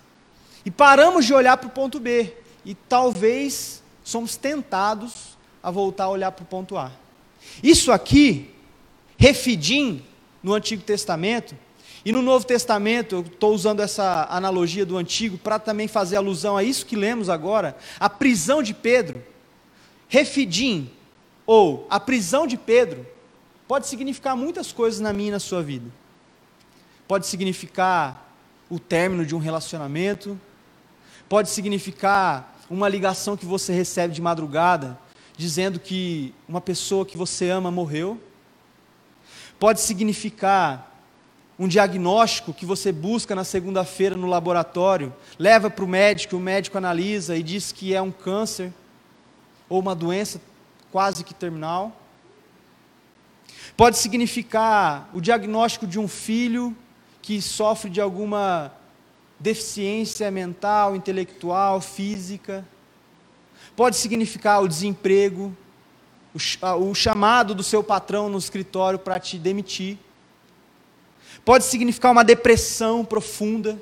e 0.63 0.71
paramos 0.71 1.25
de 1.25 1.33
olhar 1.33 1.57
para 1.57 1.69
o 1.69 1.71
ponto 1.71 1.99
B, 1.99 2.35
e 2.67 2.75
talvez 2.75 3.83
somos 4.05 4.37
tentados 4.37 5.39
a 5.63 5.71
voltar 5.71 6.05
a 6.05 6.11
olhar 6.11 6.33
para 6.33 6.43
o 6.43 6.47
ponto 6.47 6.77
A. 6.77 6.93
Isso 7.63 7.91
aqui, 7.91 8.55
refidim 9.17 10.05
no 10.43 10.53
Antigo 10.53 10.83
Testamento, 10.83 11.57
e 12.05 12.13
no 12.13 12.21
Novo 12.21 12.45
Testamento, 12.45 13.15
eu 13.15 13.21
estou 13.23 13.55
usando 13.55 13.81
essa 13.81 14.27
analogia 14.29 14.85
do 14.85 14.99
Antigo 14.99 15.39
para 15.39 15.59
também 15.59 15.89
fazer 15.89 16.17
alusão 16.17 16.59
a 16.59 16.63
isso 16.63 16.85
que 16.85 16.95
lemos 16.95 17.31
agora, 17.31 17.75
a 17.99 18.11
prisão 18.11 18.63
de 18.63 18.75
Pedro. 18.75 19.25
Refidim 20.09 20.91
ou 21.47 21.87
a 21.89 21.99
prisão 21.99 22.47
de 22.47 22.59
Pedro 22.59 23.07
pode 23.67 23.87
significar 23.87 24.37
muitas 24.37 24.73
coisas 24.73 25.01
na 25.01 25.11
minha 25.11 25.29
e 25.29 25.33
na 25.33 25.41
sua 25.41 25.63
vida. 25.63 25.91
Pode 27.09 27.27
significar 27.27 28.33
o 28.69 28.79
término 28.79 29.25
de 29.25 29.35
um 29.35 29.39
relacionamento, 29.39 30.39
pode 31.29 31.51
significar 31.51 32.57
uma 32.69 32.89
ligação 32.89 33.37
que 33.37 33.47
você 33.47 33.73
recebe 33.73 34.13
de 34.13 34.21
madrugada 34.21 34.99
dizendo 35.37 35.79
que 35.79 36.35
uma 36.49 36.61
pessoa 36.61 37.05
que 37.05 37.17
você 37.17 37.51
ama 37.51 37.71
morreu. 37.71 38.21
Pode 39.59 39.81
significar 39.81 40.93
um 41.59 41.69
diagnóstico 41.69 42.53
que 42.53 42.67
você 42.67 42.93
busca 42.93 43.35
na 43.35 43.45
segunda-feira 43.45 44.17
no 44.17 44.27
laboratório, 44.27 45.15
leva 45.39 45.71
para 45.71 45.85
o 45.85 45.89
médico, 45.89 46.37
o 46.37 46.41
médico 46.41 46.77
analisa 46.77 47.37
e 47.37 47.43
diz 47.43 47.73
que 47.73 47.95
é 47.95 48.03
um 48.03 48.11
câncer 48.11 48.73
ou 49.69 49.81
uma 49.81 49.95
doença 49.95 50.41
quase 50.93 51.25
que 51.25 51.35
terminal. 51.35 51.99
Pode 53.77 53.99
significar 53.99 55.09
o 55.15 55.21
diagnóstico 55.21 55.87
de 55.87 55.99
um 55.99 56.09
filho 56.09 56.77
que 57.27 57.43
sofre 57.43 57.91
de 57.91 58.01
alguma 58.01 58.73
deficiência 59.41 60.31
mental, 60.31 60.95
intelectual, 60.95 61.81
física. 61.81 62.65
Pode 63.75 63.97
significar 63.97 64.63
o 64.63 64.69
desemprego, 64.69 65.53
o, 66.33 66.95
chamado 66.95 67.53
do 67.53 67.65
seu 67.65 67.83
patrão 67.83 68.29
no 68.29 68.39
escritório 68.39 68.97
para 68.97 69.19
te 69.19 69.39
demitir. 69.39 69.99
Pode 71.45 71.65
significar 71.65 72.13
uma 72.13 72.23
depressão 72.23 73.05
profunda, 73.05 73.77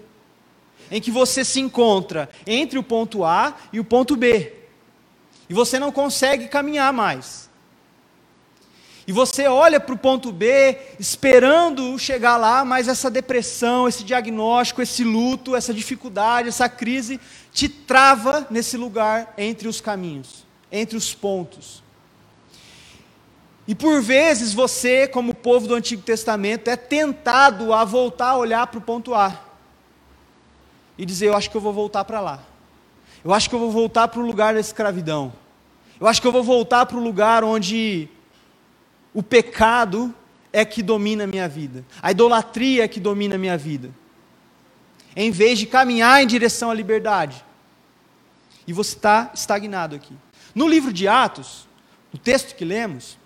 em 0.91 0.99
que 0.99 1.11
você 1.11 1.45
se 1.45 1.61
encontra 1.61 2.31
entre 2.47 2.79
o 2.79 2.83
ponto 2.83 3.25
A 3.25 3.55
e 3.71 3.79
o 3.79 3.85
ponto 3.85 4.17
B. 4.17 4.55
E 5.51 5.53
você 5.53 5.79
não 5.79 5.93
consegue 5.93 6.49
caminhar 6.49 6.95
mais. 6.95 7.51
E 9.07 9.13
você 9.13 9.47
olha 9.47 9.79
para 9.79 9.95
o 9.95 9.99
ponto 9.99 10.33
B, 10.33 10.79
esperando 10.99 11.99
chegar 11.99 12.39
lá, 12.39 12.65
mas 12.65 12.89
essa 12.89 13.11
depressão, 13.11 13.87
esse 13.87 14.03
diagnóstico, 14.03 14.81
esse 14.81 15.05
luto, 15.05 15.55
essa 15.55 15.75
dificuldade, 15.75 16.49
essa 16.49 16.69
crise, 16.69 17.21
te 17.53 17.69
trava 17.69 18.47
nesse 18.51 18.79
lugar 18.79 19.35
entre 19.37 19.69
os 19.69 19.81
caminhos, 19.81 20.47
entre 20.73 20.97
os 20.97 21.13
pontos. 21.13 21.83
E 23.69 23.75
por 23.75 24.01
vezes 24.03 24.55
você, 24.55 25.07
como 25.07 25.35
povo 25.35 25.67
do 25.67 25.75
Antigo 25.75 26.03
Testamento, 26.03 26.69
é 26.69 26.77
tentado 26.77 27.73
a 27.73 27.85
voltar 27.85 28.31
a 28.31 28.37
olhar 28.37 28.67
para 28.67 28.79
o 28.79 28.83
ponto 28.83 29.15
A 29.15 29.39
e 30.97 31.05
dizer: 31.05 31.29
Eu 31.29 31.37
acho 31.37 31.51
que 31.51 31.57
eu 31.57 31.61
vou 31.61 31.73
voltar 31.73 32.05
para 32.05 32.21
lá. 32.21 32.41
Eu 33.25 33.33
acho 33.33 33.49
que 33.49 33.55
eu 33.55 33.59
vou 33.59 33.71
voltar 33.71 34.09
para 34.09 34.21
o 34.21 34.27
lugar 34.27 34.55
da 34.55 34.61
escravidão. 34.61 35.33
Eu 35.99 36.07
acho 36.07 36.21
que 36.21 36.27
eu 36.27 36.33
vou 36.33 36.43
voltar 36.43 36.85
para 36.85 36.99
o 36.99 37.03
lugar 37.03 37.43
onde 37.43 38.09
o 39.15 39.23
pecado 39.23 40.13
é 40.53 40.65
que 40.65 40.83
domina 40.83 41.25
a 41.25 41.27
minha 41.27 41.49
vida, 41.49 41.85
a 42.03 42.11
idolatria 42.11 42.85
é 42.85 42.89
que 42.89 43.01
domina 43.01 43.37
a 43.37 43.39
minha 43.39 43.57
vida, 43.57 43.91
em 45.17 45.31
vez 45.31 45.59
de 45.59 45.67
caminhar 45.67 46.23
em 46.23 46.27
direção 46.27 46.71
à 46.71 46.75
liberdade. 46.75 47.45
E 48.67 48.73
você 48.73 48.97
está 48.97 49.31
estagnado 49.33 49.95
aqui. 49.95 50.15
No 50.55 50.67
livro 50.67 50.93
de 50.93 51.07
Atos, 51.07 51.69
no 52.13 52.19
texto 52.19 52.55
que 52.55 52.65
lemos, 52.65 53.17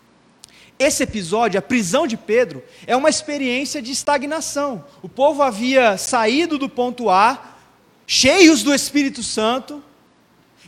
esse 0.79 1.03
episódio, 1.03 1.59
a 1.59 1.63
prisão 1.63 2.07
de 2.07 2.17
Pedro, 2.17 2.63
é 2.87 2.95
uma 2.95 3.09
experiência 3.09 3.83
de 3.83 3.91
estagnação. 3.91 4.85
O 5.03 5.09
povo 5.09 5.43
havia 5.43 5.97
saído 5.97 6.57
do 6.57 6.69
ponto 6.69 7.11
A, 7.11 7.57
cheios 8.07 8.63
do 8.63 8.73
Espírito 8.73 9.23
Santo, 9.23 9.83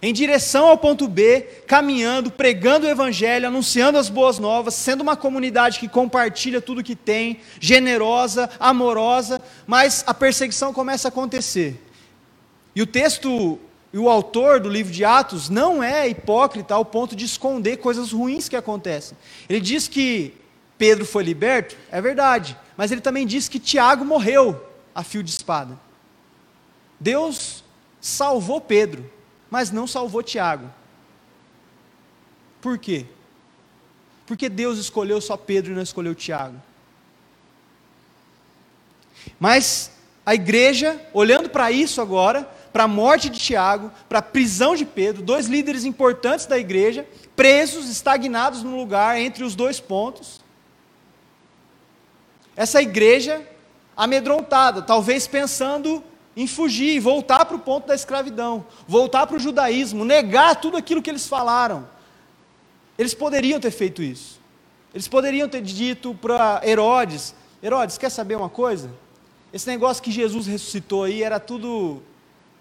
em 0.02 0.12
direção 0.12 0.66
ao 0.66 0.78
ponto 0.78 1.06
B, 1.06 1.42
caminhando, 1.66 2.30
pregando 2.30 2.86
o 2.86 2.90
Evangelho, 2.90 3.46
anunciando 3.46 3.98
as 3.98 4.08
boas 4.08 4.38
novas, 4.38 4.74
sendo 4.74 5.02
uma 5.02 5.16
comunidade 5.16 5.78
que 5.78 5.88
compartilha 5.88 6.60
tudo 6.60 6.82
que 6.82 6.96
tem, 6.96 7.40
generosa, 7.58 8.48
amorosa, 8.58 9.42
mas 9.66 10.02
a 10.06 10.14
perseguição 10.14 10.72
começa 10.72 11.08
a 11.08 11.10
acontecer. 11.10 11.80
E 12.74 12.80
o 12.80 12.86
texto 12.86 13.58
e 13.92 13.98
o 13.98 14.08
autor 14.08 14.60
do 14.60 14.68
livro 14.68 14.92
de 14.92 15.04
Atos 15.04 15.48
não 15.48 15.82
é 15.82 16.08
hipócrita 16.08 16.74
ao 16.74 16.84
ponto 16.84 17.16
de 17.16 17.24
esconder 17.24 17.78
coisas 17.78 18.12
ruins 18.12 18.48
que 18.48 18.56
acontecem. 18.56 19.18
Ele 19.48 19.60
diz 19.60 19.88
que 19.88 20.34
Pedro 20.78 21.04
foi 21.04 21.24
liberto, 21.24 21.76
é 21.90 22.00
verdade, 22.00 22.56
mas 22.76 22.90
ele 22.90 23.00
também 23.00 23.26
diz 23.26 23.48
que 23.48 23.58
Tiago 23.58 24.04
morreu 24.04 24.64
a 24.94 25.02
fio 25.02 25.22
de 25.22 25.30
espada. 25.30 25.78
Deus 26.98 27.64
salvou 28.00 28.60
Pedro, 28.60 29.10
mas 29.50 29.70
não 29.70 29.86
salvou 29.86 30.22
Tiago. 30.22 30.70
Por 32.60 32.78
quê? 32.78 33.06
Porque 34.26 34.48
Deus 34.48 34.78
escolheu 34.78 35.20
só 35.20 35.36
Pedro 35.36 35.72
e 35.72 35.74
não 35.74 35.82
escolheu 35.82 36.14
Tiago. 36.14 36.60
Mas 39.38 39.90
a 40.24 40.34
igreja, 40.34 41.00
olhando 41.12 41.50
para 41.50 41.72
isso 41.72 42.00
agora, 42.00 42.48
para 42.72 42.84
a 42.84 42.88
morte 42.88 43.28
de 43.28 43.40
Tiago, 43.40 43.90
para 44.08 44.20
a 44.20 44.22
prisão 44.22 44.76
de 44.76 44.84
Pedro, 44.84 45.22
dois 45.22 45.46
líderes 45.46 45.84
importantes 45.84 46.46
da 46.46 46.58
igreja, 46.58 47.06
presos, 47.34 47.88
estagnados 47.90 48.62
no 48.62 48.76
lugar 48.76 49.18
entre 49.18 49.42
os 49.42 49.56
dois 49.56 49.80
pontos. 49.80 50.40
Essa 52.54 52.80
igreja 52.80 53.44
amedrontada, 53.96 54.82
talvez 54.82 55.26
pensando 55.26 56.04
em 56.36 56.46
fugir, 56.46 57.00
voltar 57.00 57.44
para 57.44 57.56
o 57.56 57.60
ponto 57.60 57.88
da 57.88 57.94
escravidão, 57.94 58.64
voltar 58.86 59.26
para 59.26 59.36
o 59.36 59.40
judaísmo, 59.40 60.04
negar 60.04 60.56
tudo 60.56 60.76
aquilo 60.76 61.02
que 61.02 61.10
eles 61.10 61.26
falaram. 61.26 61.88
Eles 62.96 63.14
poderiam 63.14 63.58
ter 63.58 63.70
feito 63.70 64.02
isso. 64.02 64.40
Eles 64.94 65.08
poderiam 65.08 65.48
ter 65.48 65.62
dito 65.62 66.14
para 66.14 66.60
Herodes: 66.64 67.34
Herodes, 67.62 67.98
quer 67.98 68.10
saber 68.10 68.36
uma 68.36 68.48
coisa? 68.48 68.90
Esse 69.52 69.66
negócio 69.66 70.02
que 70.02 70.10
Jesus 70.10 70.46
ressuscitou 70.46 71.04
aí 71.04 71.22
era 71.22 71.40
tudo 71.40 72.02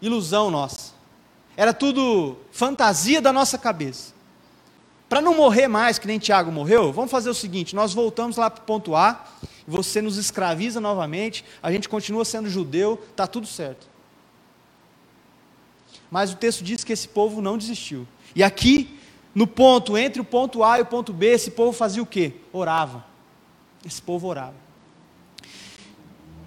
ilusão 0.01 0.49
nossa. 0.49 0.93
Era 1.55 1.73
tudo 1.73 2.37
fantasia 2.51 3.21
da 3.21 3.33
nossa 3.33 3.57
cabeça. 3.57 4.13
Para 5.09 5.21
não 5.21 5.35
morrer 5.35 5.67
mais, 5.67 5.97
que 5.97 6.07
nem 6.07 6.19
Tiago 6.19 6.51
morreu, 6.51 6.93
vamos 6.93 7.11
fazer 7.11 7.29
o 7.29 7.33
seguinte: 7.33 7.75
nós 7.75 7.93
voltamos 7.93 8.37
lá 8.37 8.49
para 8.49 8.61
o 8.61 8.65
ponto 8.65 8.95
A, 8.95 9.25
você 9.69 10.01
nos 10.01 10.17
escraviza 10.17 10.81
novamente, 10.81 11.45
a 11.61 11.71
gente 11.71 11.87
continua 11.87 12.25
sendo 12.25 12.49
judeu, 12.49 13.01
está 13.11 13.27
tudo 13.27 13.45
certo. 13.45 13.87
Mas 16.09 16.33
o 16.33 16.35
texto 16.35 16.63
diz 16.63 16.83
que 16.83 16.91
esse 16.91 17.07
povo 17.07 17.41
não 17.41 17.57
desistiu. 17.57 18.07
E 18.35 18.41
aqui, 18.41 18.97
no 19.33 19.45
ponto, 19.45 19.97
entre 19.97 20.19
o 20.19 20.25
ponto 20.25 20.63
A 20.63 20.79
e 20.79 20.81
o 20.81 20.85
ponto 20.85 21.13
B, 21.13 21.27
esse 21.27 21.51
povo 21.51 21.71
fazia 21.71 22.01
o 22.01 22.05
quê? 22.05 22.33
Orava. 22.51 23.05
Esse 23.85 24.01
povo 24.01 24.27
orava. 24.27 24.55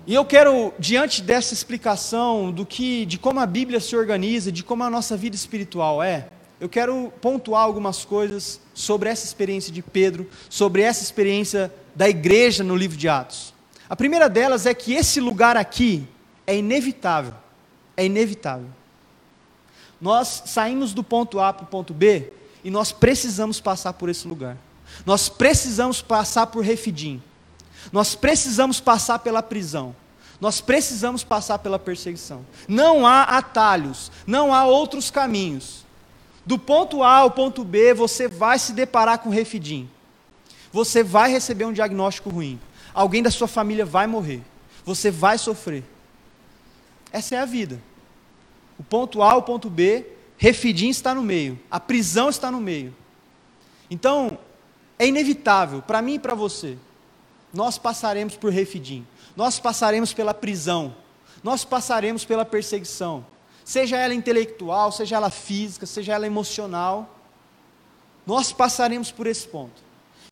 E 0.05 0.13
eu 0.13 0.25
quero, 0.25 0.75
diante 0.81 1.23
dessa 1.23 1.55
explicação 1.55 2.51
do 2.51 2.67
que, 2.67 3.07
de 3.07 3.19
como 3.19 3.39
a 3.39 3.47
Bíblia 3.47 3.79
se 3.79 3.95
organiza, 3.95 4.51
de 4.51 4.65
como 4.65 4.83
a 4.83 4.91
nossa 4.91 5.17
vida 5.17 5.37
espiritual 5.37 6.03
é, 6.03 6.29
eu 6.63 6.69
quero 6.69 7.13
pontuar 7.21 7.63
algumas 7.63 8.05
coisas 8.05 8.61
sobre 8.73 9.09
essa 9.09 9.25
experiência 9.25 9.73
de 9.73 9.83
Pedro, 9.83 10.29
sobre 10.49 10.83
essa 10.83 11.03
experiência 11.03 11.73
da 11.95 12.09
igreja 12.09 12.65
no 12.65 12.77
livro 12.77 12.97
de 12.97 13.09
Atos. 13.09 13.53
A 13.89 13.97
primeira 13.97 14.29
delas 14.29 14.67
é 14.67 14.73
que 14.73 14.95
esse 14.95 15.21
lugar 15.21 15.57
aqui 15.57 16.07
é 16.47 16.57
inevitável. 16.57 17.35
É 17.97 18.07
inevitável. 18.07 18.69
Nós 20.01 20.43
saímos 20.47 20.93
do 20.93 21.05
ponto 21.05 21.39
A 21.39 21.53
para 21.53 21.65
o 21.65 21.67
ponto 21.67 21.93
B 21.93 22.33
e 22.65 22.71
nós 22.71 22.91
precisamos 22.91 23.61
passar 23.61 23.93
por 23.93 24.09
esse 24.09 24.27
lugar. 24.27 24.57
Nós 25.07 25.29
precisamos 25.29 26.03
passar 26.03 26.47
por 26.47 26.65
Refidim. 26.65 27.23
Nós 27.93 28.15
precisamos 28.15 28.81
passar 28.81 29.19
pela 29.19 29.43
prisão. 29.43 29.95
Nós 30.41 30.61
precisamos 30.61 31.23
passar 31.23 31.59
pela 31.59 31.79
perseguição. 31.79 32.45
Não 32.67 33.07
há 33.07 33.23
atalhos, 33.23 34.11
não 34.27 34.53
há 34.53 34.65
outros 34.65 35.11
caminhos. 35.11 35.85
Do 36.45 36.59
ponto 36.59 37.03
A 37.03 37.19
ao 37.19 37.31
ponto 37.31 37.63
B, 37.63 37.95
você 37.95 38.27
vai 38.27 38.59
se 38.59 38.73
deparar 38.73 39.19
com 39.19 39.31
refidim. 39.31 39.89
Você 40.73 41.03
vai 41.03 41.31
receber 41.31 41.65
um 41.65 41.73
diagnóstico 41.73 42.31
ruim. 42.31 42.59
Alguém 42.95 43.23
da 43.23 43.31
sua 43.31 43.47
família 43.47 43.85
vai 43.85 44.07
morrer. 44.07 44.43
Você 44.85 45.11
vai 45.11 45.39
sofrer. 45.39 45.85
Essa 47.13 47.37
é 47.37 47.39
a 47.39 47.45
vida. 47.45 47.81
O 48.79 48.83
ponto 48.83 49.23
A, 49.23 49.37
o 49.37 49.43
ponto 49.43 49.69
B, 49.69 50.07
refidim 50.37 50.89
está 50.89 51.15
no 51.15 51.23
meio. 51.23 51.61
A 51.71 51.79
prisão 51.79 52.29
está 52.29 52.51
no 52.51 52.61
meio. 52.61 52.95
Então, 53.91 54.39
é 54.99 55.07
inevitável, 55.07 55.83
para 55.83 56.01
mim 56.01 56.15
e 56.15 56.19
para 56.19 56.35
você, 56.35 56.79
nós 57.53 57.77
passaremos 57.77 58.37
por 58.37 58.53
refidim, 58.53 59.07
nós 59.37 59.59
passaremos 59.59 60.13
pela 60.13 60.33
prisão, 60.33 60.95
nós 61.43 61.65
passaremos 61.65 62.25
pela 62.25 62.45
perseguição, 62.45 63.27
seja 63.65 63.97
ela 63.97 64.15
intelectual, 64.15 64.93
seja 64.93 65.17
ela 65.17 65.29
física, 65.29 65.87
seja 65.87 66.13
ela 66.13 66.27
emocional, 66.27 67.19
nós 68.25 68.53
passaremos 68.53 69.11
por 69.11 69.27
esse 69.27 69.47
ponto. 69.47 69.83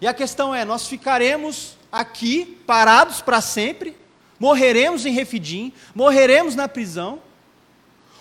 E 0.01 0.07
a 0.07 0.15
questão 0.15 0.55
é: 0.55 0.65
nós 0.65 0.87
ficaremos 0.87 1.77
aqui 1.91 2.47
parados 2.67 3.21
para 3.21 3.41
sempre, 3.41 3.97
morreremos 4.39 5.05
em 5.05 5.13
refidim, 5.13 5.73
morreremos 5.95 6.55
na 6.55 6.69
prisão, 6.69 7.21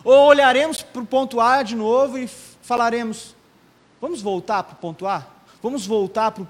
ou 0.03 0.27
olharemos 0.27 0.81
para 0.81 1.01
o 1.01 1.05
ponto 1.05 1.39
A 1.39 1.63
de 1.63 1.75
novo 1.75 2.17
e 2.17 2.27
falaremos: 2.61 3.35
vamos 4.01 4.21
voltar 4.21 4.63
para 4.63 4.73
o 4.73 4.77
ponto 4.77 5.07
A? 5.07 5.25
Vamos 5.61 5.85
voltar 5.85 6.31
para 6.31 6.47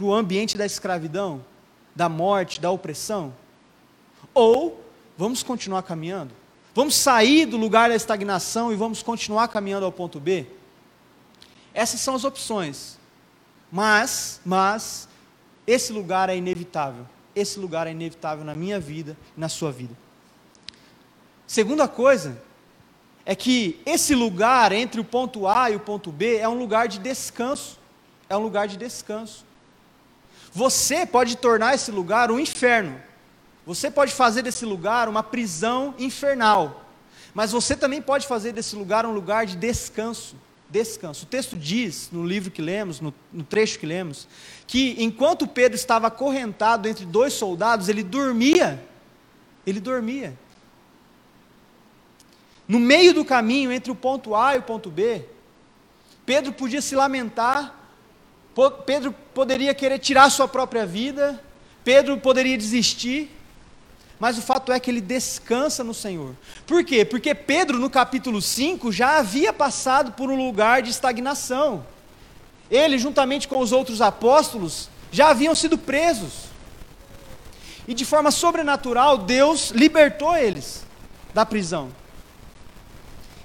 o 0.00 0.12
ambiente 0.12 0.56
da 0.56 0.66
escravidão? 0.66 1.42
da 1.96 2.10
morte, 2.10 2.60
da 2.60 2.70
opressão? 2.70 3.34
Ou 4.34 4.84
vamos 5.16 5.42
continuar 5.42 5.82
caminhando? 5.82 6.34
Vamos 6.74 6.94
sair 6.94 7.46
do 7.46 7.56
lugar 7.56 7.88
da 7.88 7.96
estagnação 7.96 8.70
e 8.70 8.76
vamos 8.76 9.02
continuar 9.02 9.48
caminhando 9.48 9.86
ao 9.86 9.92
ponto 9.92 10.20
B? 10.20 10.46
Essas 11.72 12.00
são 12.00 12.14
as 12.14 12.22
opções. 12.22 12.95
Mas, 13.70 14.40
mas, 14.44 15.08
esse 15.66 15.92
lugar 15.92 16.28
é 16.28 16.36
inevitável. 16.36 17.06
Esse 17.34 17.58
lugar 17.58 17.86
é 17.86 17.90
inevitável 17.90 18.44
na 18.44 18.54
minha 18.54 18.80
vida 18.80 19.16
e 19.36 19.40
na 19.40 19.48
sua 19.48 19.70
vida. 19.70 19.94
Segunda 21.46 21.86
coisa 21.86 22.40
é 23.24 23.34
que 23.34 23.80
esse 23.84 24.14
lugar 24.14 24.72
entre 24.72 25.00
o 25.00 25.04
ponto 25.04 25.46
A 25.46 25.70
e 25.70 25.76
o 25.76 25.80
ponto 25.80 26.10
B 26.10 26.36
é 26.36 26.48
um 26.48 26.58
lugar 26.58 26.88
de 26.88 26.98
descanso. 26.98 27.78
É 28.28 28.36
um 28.36 28.40
lugar 28.40 28.66
de 28.68 28.76
descanso. 28.76 29.44
Você 30.52 31.04
pode 31.04 31.36
tornar 31.36 31.74
esse 31.74 31.90
lugar 31.90 32.30
um 32.30 32.40
inferno. 32.40 33.00
Você 33.66 33.90
pode 33.90 34.12
fazer 34.14 34.42
desse 34.42 34.64
lugar 34.64 35.08
uma 35.08 35.22
prisão 35.22 35.94
infernal. 35.98 36.84
Mas 37.34 37.52
você 37.52 37.76
também 37.76 38.00
pode 38.00 38.26
fazer 38.26 38.52
desse 38.52 38.74
lugar 38.74 39.04
um 39.04 39.12
lugar 39.12 39.44
de 39.44 39.56
descanso. 39.56 40.36
Descanso. 40.68 41.24
O 41.24 41.28
texto 41.28 41.56
diz, 41.56 42.08
no 42.12 42.26
livro 42.26 42.50
que 42.50 42.60
lemos, 42.60 43.00
no, 43.00 43.14
no 43.32 43.44
trecho 43.44 43.78
que 43.78 43.86
lemos, 43.86 44.26
que 44.66 44.96
enquanto 44.98 45.46
Pedro 45.46 45.76
estava 45.76 46.08
acorrentado 46.08 46.88
entre 46.88 47.04
dois 47.04 47.32
soldados, 47.32 47.88
ele 47.88 48.02
dormia. 48.02 48.82
Ele 49.66 49.80
dormia. 49.80 50.36
No 52.66 52.80
meio 52.80 53.14
do 53.14 53.24
caminho, 53.24 53.72
entre 53.72 53.92
o 53.92 53.94
ponto 53.94 54.34
A 54.34 54.56
e 54.56 54.58
o 54.58 54.62
ponto 54.62 54.90
B, 54.90 55.24
Pedro 56.24 56.52
podia 56.52 56.82
se 56.82 56.96
lamentar 56.96 57.76
Pedro 58.86 59.14
poderia 59.34 59.74
querer 59.74 59.98
tirar 59.98 60.30
sua 60.30 60.48
própria 60.48 60.86
vida, 60.86 61.42
Pedro 61.84 62.16
poderia 62.16 62.56
desistir, 62.56 63.30
mas 64.18 64.38
o 64.38 64.42
fato 64.42 64.72
é 64.72 64.80
que 64.80 64.90
ele 64.90 65.00
descansa 65.00 65.84
no 65.84 65.92
Senhor. 65.92 66.34
Por 66.66 66.82
quê? 66.84 67.04
Porque 67.04 67.34
Pedro, 67.34 67.78
no 67.78 67.90
capítulo 67.90 68.40
5, 68.40 68.90
já 68.90 69.18
havia 69.18 69.52
passado 69.52 70.12
por 70.12 70.30
um 70.30 70.36
lugar 70.36 70.80
de 70.82 70.90
estagnação. 70.90 71.84
Ele, 72.70 72.98
juntamente 72.98 73.46
com 73.46 73.58
os 73.58 73.72
outros 73.72 74.00
apóstolos, 74.00 74.88
já 75.12 75.28
haviam 75.28 75.54
sido 75.54 75.76
presos. 75.76 76.46
E 77.86 77.94
de 77.94 78.04
forma 78.04 78.30
sobrenatural, 78.30 79.18
Deus 79.18 79.70
libertou 79.70 80.36
eles 80.36 80.84
da 81.34 81.44
prisão. 81.44 81.90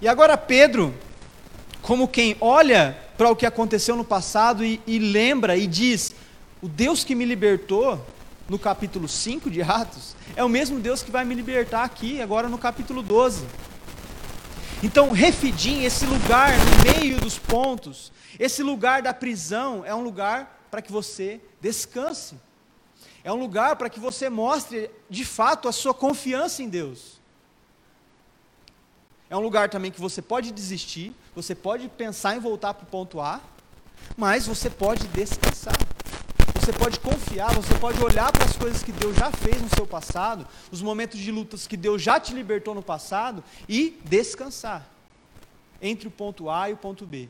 E 0.02 0.08
agora 0.08 0.38
Pedro, 0.38 0.94
como 1.82 2.08
quem 2.08 2.36
olha 2.40 2.98
para 3.18 3.30
o 3.30 3.36
que 3.36 3.46
aconteceu 3.46 3.96
no 3.96 4.04
passado 4.04 4.66
e, 4.66 4.82
e 4.88 4.98
lembra 4.98 5.56
e 5.56 5.68
diz: 5.68 6.16
O 6.62 6.68
Deus 6.68 7.04
que 7.04 7.14
me 7.14 7.26
libertou 7.26 8.04
no 8.52 8.60
capítulo 8.60 9.08
5 9.08 9.50
de 9.50 9.62
Atos 9.62 10.14
é 10.36 10.44
o 10.44 10.50
mesmo 10.50 10.78
Deus 10.78 11.02
que 11.02 11.10
vai 11.10 11.24
me 11.24 11.34
libertar 11.34 11.86
aqui, 11.86 12.22
agora 12.22 12.50
no 12.50 12.58
capítulo 12.58 13.02
12. 13.02 13.46
Então, 14.84 15.10
Refidim, 15.10 15.84
esse 15.84 16.06
lugar 16.06 16.52
no 16.58 17.00
meio 17.00 17.18
dos 17.22 17.40
pontos, 17.40 18.12
esse 18.38 18.62
lugar 18.62 19.02
da 19.02 19.14
prisão, 19.14 19.86
é 19.86 19.96
um 19.96 20.02
lugar 20.04 20.68
para 20.70 20.82
que 20.82 20.92
você 20.92 21.40
descanse. 21.62 22.36
É 23.24 23.32
um 23.32 23.38
lugar 23.38 23.78
para 23.78 23.90
que 23.90 24.02
você 24.02 24.30
mostre 24.30 24.92
de 25.10 25.24
fato 25.24 25.70
a 25.70 25.72
sua 25.72 25.94
confiança 25.94 26.62
em 26.62 26.68
Deus. 26.68 27.22
É 29.30 29.38
um 29.38 29.42
lugar 29.42 29.70
também 29.70 29.92
que 29.92 30.02
você 30.02 30.22
pode 30.22 30.52
desistir, 30.52 31.16
você 31.34 31.56
pode 31.56 31.88
pensar 31.88 32.36
em 32.36 32.40
voltar 32.40 32.74
para 32.74 32.84
o 32.84 32.88
ponto 32.88 33.22
A, 33.22 33.40
mas 34.18 34.46
você 34.46 34.70
pode 34.70 35.08
descansar. 35.08 35.91
Você 36.62 36.74
pode 36.74 37.00
confiar, 37.00 37.56
você 37.56 37.74
pode 37.80 38.00
olhar 38.04 38.32
para 38.32 38.46
as 38.46 38.56
coisas 38.56 38.84
que 38.84 38.92
Deus 38.92 39.18
já 39.18 39.32
fez 39.32 39.60
no 39.60 39.68
seu 39.70 39.88
passado, 39.88 40.46
os 40.72 40.80
momentos 40.80 41.20
de 41.20 41.32
lutas 41.32 41.66
que 41.66 41.76
Deus 41.76 42.04
já 42.04 42.20
te 42.20 42.36
libertou 42.36 42.76
no 42.76 42.84
passado 42.84 43.44
e 43.68 44.00
descansar 44.06 44.88
entre 45.82 46.08
o 46.08 46.12
ponto 46.12 46.52
A 46.52 46.70
e 46.70 46.74
o 46.74 46.78
ponto 46.78 47.04
B. 47.04 47.28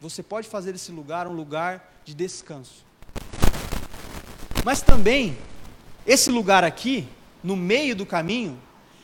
Você 0.00 0.22
pode 0.22 0.48
fazer 0.48 0.74
esse 0.74 0.90
lugar 0.90 1.26
um 1.26 1.32
lugar 1.34 1.92
de 2.06 2.14
descanso. 2.14 2.82
Mas 4.64 4.80
também, 4.80 5.36
esse 6.06 6.30
lugar 6.30 6.64
aqui, 6.64 7.06
no 7.44 7.56
meio 7.56 7.94
do 7.94 8.06
caminho, 8.06 8.58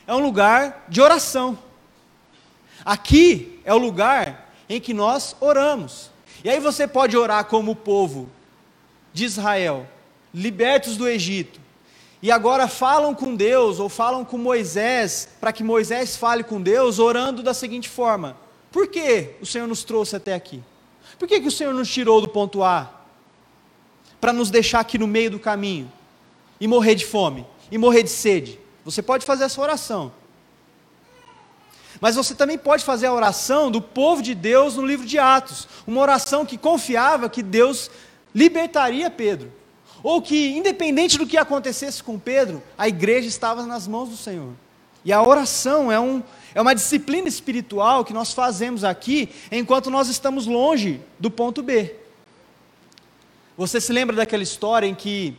é 0.07 0.15
um 0.15 0.19
lugar 0.19 0.87
de 0.89 0.99
oração. 1.01 1.55
Aqui 2.83 3.61
é 3.63 3.75
o 3.75 3.77
lugar 3.77 4.51
em 4.67 4.81
que 4.81 4.91
nós 4.91 5.35
oramos. 5.39 6.09
E 6.43 6.49
aí 6.49 6.59
você 6.59 6.87
pode 6.87 7.15
orar 7.15 7.45
como 7.45 7.73
o 7.73 7.75
povo 7.75 8.27
de 9.17 9.25
Israel, 9.25 9.87
libertos 10.33 10.97
do 10.97 11.07
Egito, 11.07 11.59
e 12.21 12.31
agora 12.31 12.67
falam 12.67 13.13
com 13.13 13.35
Deus 13.35 13.79
ou 13.79 13.89
falam 13.89 14.23
com 14.25 14.37
Moisés, 14.37 15.29
para 15.39 15.51
que 15.51 15.63
Moisés 15.63 16.15
fale 16.15 16.43
com 16.43 16.61
Deus, 16.61 16.99
orando 16.99 17.43
da 17.43 17.53
seguinte 17.53 17.89
forma: 17.89 18.37
Por 18.71 18.87
que 18.87 19.35
o 19.41 19.45
Senhor 19.45 19.67
nos 19.67 19.83
trouxe 19.83 20.15
até 20.15 20.33
aqui? 20.33 20.63
Por 21.19 21.27
que, 21.27 21.39
que 21.39 21.47
o 21.47 21.51
Senhor 21.51 21.73
nos 21.73 21.91
tirou 21.91 22.21
do 22.21 22.27
ponto 22.27 22.63
A? 22.63 22.97
para 24.19 24.33
nos 24.33 24.49
deixar 24.49 24.79
aqui 24.79 24.97
no 24.97 25.07
meio 25.07 25.31
do 25.31 25.39
caminho 25.39 25.91
e 26.59 26.67
morrer 26.67 26.95
de 26.95 27.05
fome 27.05 27.45
e 27.71 27.77
morrer 27.77 28.03
de 28.03 28.09
sede. 28.09 28.59
Você 28.83 29.01
pode 29.01 29.25
fazer 29.25 29.43
essa 29.43 29.61
oração. 29.61 30.11
Mas 31.99 32.15
você 32.15 32.35
também 32.35 32.57
pode 32.57 32.83
fazer 32.83 33.07
a 33.07 33.13
oração 33.13 33.71
do 33.71 33.81
povo 33.81 34.21
de 34.21 34.35
Deus 34.35 34.75
no 34.75 34.85
livro 34.85 35.05
de 35.05 35.17
Atos, 35.17 35.67
uma 35.85 36.01
oração 36.01 36.45
que 36.45 36.57
confiava 36.57 37.29
que 37.29 37.41
Deus 37.41 37.89
libertaria 38.37 39.09
Pedro, 39.09 39.51
ou 40.03 40.21
que, 40.21 40.55
independente 40.55 41.17
do 41.17 41.25
que 41.25 41.37
acontecesse 41.37 42.03
com 42.03 42.19
Pedro, 42.19 42.61
a 42.77 42.87
igreja 42.87 43.27
estava 43.27 43.65
nas 43.65 43.87
mãos 43.87 44.09
do 44.09 44.15
Senhor. 44.15 44.53
E 45.03 45.11
a 45.11 45.23
oração 45.23 45.91
é, 45.91 45.99
um, 45.99 46.21
é 46.53 46.61
uma 46.61 46.75
disciplina 46.75 47.27
espiritual 47.27 48.05
que 48.05 48.13
nós 48.13 48.33
fazemos 48.33 48.83
aqui 48.83 49.29
enquanto 49.51 49.89
nós 49.89 50.07
estamos 50.07 50.45
longe 50.45 51.01
do 51.19 51.31
ponto 51.31 51.63
B. 51.63 51.95
Você 53.57 53.81
se 53.81 53.91
lembra 53.91 54.15
daquela 54.15 54.43
história 54.43 54.85
em 54.85 54.93
que 54.93 55.35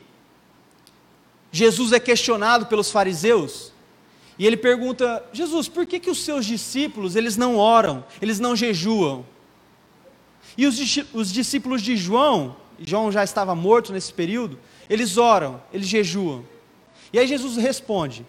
Jesus 1.53 1.93
é 1.93 2.01
questionado 2.01 2.67
pelos 2.67 2.91
fariseus? 2.91 3.73
E 4.37 4.45
ele 4.45 4.57
pergunta: 4.57 5.25
Jesus, 5.33 5.69
por 5.69 5.87
que, 5.87 6.01
que 6.01 6.11
os 6.11 6.25
seus 6.25 6.45
discípulos 6.45 7.15
eles 7.15 7.37
não 7.37 7.57
oram, 7.57 8.05
eles 8.21 8.41
não 8.41 8.57
jejuam? 8.57 9.25
E 10.57 10.67
os, 10.67 10.77
os 11.13 11.33
discípulos 11.33 11.81
de 11.81 11.97
João, 11.97 12.57
João 12.79 13.11
já 13.11 13.25
estava 13.25 13.55
morto 13.55 13.93
nesse 13.93 14.13
período, 14.13 14.59
eles 14.89 15.17
oram, 15.17 15.61
eles 15.73 15.87
jejuam. 15.87 16.45
E 17.13 17.19
aí 17.19 17.27
Jesus 17.27 17.57
responde: 17.57 18.25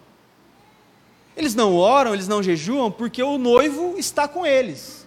Eles 1.36 1.54
não 1.54 1.76
oram, 1.76 2.14
eles 2.14 2.28
não 2.28 2.42
jejuam 2.42 2.90
porque 2.90 3.22
o 3.22 3.38
noivo 3.38 3.94
está 3.98 4.26
com 4.26 4.44
eles, 4.46 5.06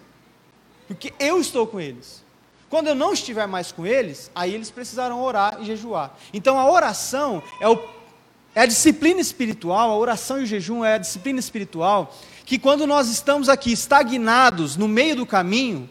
porque 0.87 1.13
eu 1.19 1.39
estou 1.39 1.67
com 1.67 1.79
eles. 1.79 2.23
Quando 2.69 2.87
eu 2.87 2.95
não 2.95 3.13
estiver 3.13 3.47
mais 3.47 3.71
com 3.71 3.85
eles, 3.85 4.31
aí 4.33 4.51
eles 4.51 4.71
precisarão 4.71 5.21
orar 5.21 5.57
e 5.61 5.65
jejuar. 5.65 6.17
Então 6.33 6.57
a 6.57 6.67
oração 6.67 7.43
é, 7.61 7.67
o, 7.67 7.77
é 8.55 8.61
a 8.61 8.65
disciplina 8.65 9.21
espiritual, 9.21 9.91
a 9.91 9.95
oração 9.95 10.39
e 10.39 10.43
o 10.43 10.47
jejum 10.47 10.83
é 10.83 10.95
a 10.95 10.97
disciplina 10.97 11.39
espiritual, 11.39 12.15
que 12.45 12.57
quando 12.57 12.87
nós 12.87 13.09
estamos 13.09 13.47
aqui 13.47 13.71
estagnados 13.71 14.75
no 14.75 14.87
meio 14.87 15.15
do 15.15 15.25
caminho, 15.25 15.87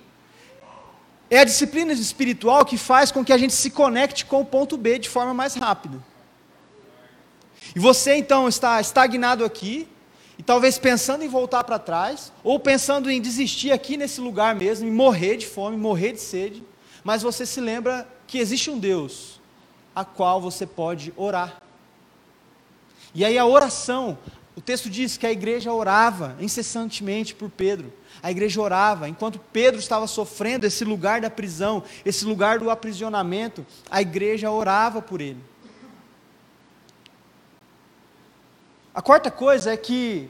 é 1.34 1.40
a 1.40 1.44
disciplina 1.44 1.92
espiritual 1.92 2.64
que 2.64 2.76
faz 2.76 3.10
com 3.10 3.24
que 3.24 3.32
a 3.32 3.38
gente 3.38 3.52
se 3.52 3.70
conecte 3.70 4.24
com 4.24 4.40
o 4.40 4.44
ponto 4.44 4.76
B 4.76 4.98
de 4.98 5.08
forma 5.08 5.32
mais 5.32 5.54
rápida. 5.54 5.98
E 7.74 7.78
você 7.78 8.14
então 8.16 8.48
está 8.48 8.80
estagnado 8.80 9.44
aqui, 9.44 9.88
e 10.38 10.42
talvez 10.42 10.78
pensando 10.78 11.24
em 11.24 11.28
voltar 11.28 11.64
para 11.64 11.78
trás, 11.78 12.32
ou 12.44 12.58
pensando 12.60 13.10
em 13.10 13.20
desistir 13.20 13.72
aqui 13.72 13.96
nesse 13.96 14.20
lugar 14.20 14.54
mesmo, 14.54 14.86
e 14.86 14.90
morrer 14.90 15.36
de 15.36 15.46
fome, 15.46 15.76
morrer 15.76 16.12
de 16.12 16.20
sede 16.20 16.62
mas 17.04 17.22
você 17.22 17.44
se 17.44 17.60
lembra 17.60 18.06
que 18.26 18.38
existe 18.38 18.70
um 18.70 18.78
Deus 18.78 19.40
a 19.94 20.04
qual 20.04 20.40
você 20.40 20.66
pode 20.66 21.12
orar. 21.16 21.60
E 23.14 23.24
aí 23.24 23.36
a 23.36 23.44
oração, 23.44 24.16
o 24.54 24.60
texto 24.60 24.90
diz 24.90 25.16
que 25.16 25.26
a 25.26 25.32
igreja 25.32 25.72
orava 25.72 26.36
incessantemente 26.38 27.34
por 27.34 27.50
Pedro. 27.50 27.92
A 28.22 28.30
igreja 28.30 28.60
orava, 28.60 29.08
enquanto 29.08 29.38
Pedro 29.38 29.80
estava 29.80 30.06
sofrendo 30.06 30.66
esse 30.66 30.84
lugar 30.84 31.20
da 31.20 31.30
prisão, 31.30 31.82
esse 32.04 32.24
lugar 32.24 32.58
do 32.58 32.70
aprisionamento, 32.70 33.66
a 33.90 34.02
igreja 34.02 34.50
orava 34.50 35.00
por 35.00 35.20
ele. 35.20 35.40
A 38.94 39.00
quarta 39.00 39.30
coisa 39.30 39.72
é 39.72 39.76
que, 39.76 40.28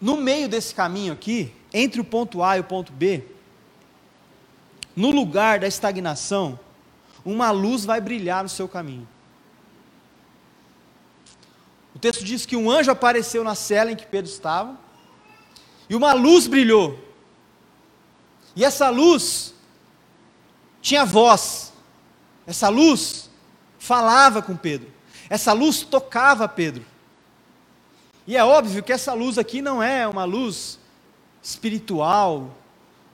no 0.00 0.16
meio 0.16 0.48
desse 0.48 0.74
caminho 0.74 1.12
aqui, 1.12 1.52
entre 1.74 2.00
o 2.00 2.04
ponto 2.04 2.42
A 2.42 2.56
e 2.56 2.60
o 2.60 2.64
ponto 2.64 2.90
B, 2.90 3.22
no 4.96 5.10
lugar 5.10 5.58
da 5.58 5.66
estagnação, 5.66 6.58
uma 7.22 7.50
luz 7.50 7.84
vai 7.84 8.00
brilhar 8.00 8.42
no 8.42 8.48
seu 8.48 8.66
caminho. 8.66 9.06
O 11.94 11.98
texto 11.98 12.24
diz 12.24 12.44
que 12.44 12.56
um 12.56 12.70
anjo 12.70 12.90
apareceu 12.90 13.44
na 13.44 13.54
cela 13.54 13.92
em 13.92 13.96
que 13.96 14.06
Pedro 14.06 14.30
estava, 14.30 14.78
e 15.88 15.94
uma 15.94 16.12
luz 16.12 16.46
brilhou. 16.46 16.98
E 18.56 18.64
essa 18.64 18.88
luz 18.88 19.54
tinha 20.80 21.04
voz. 21.04 21.72
Essa 22.46 22.68
luz 22.68 23.30
falava 23.78 24.42
com 24.42 24.56
Pedro. 24.56 24.92
Essa 25.28 25.52
luz 25.52 25.82
tocava 25.82 26.48
Pedro. 26.48 26.84
E 28.26 28.36
é 28.36 28.44
óbvio 28.44 28.82
que 28.82 28.92
essa 28.92 29.12
luz 29.12 29.38
aqui 29.38 29.60
não 29.60 29.82
é 29.82 30.06
uma 30.06 30.24
luz 30.24 30.78
espiritual, 31.42 32.56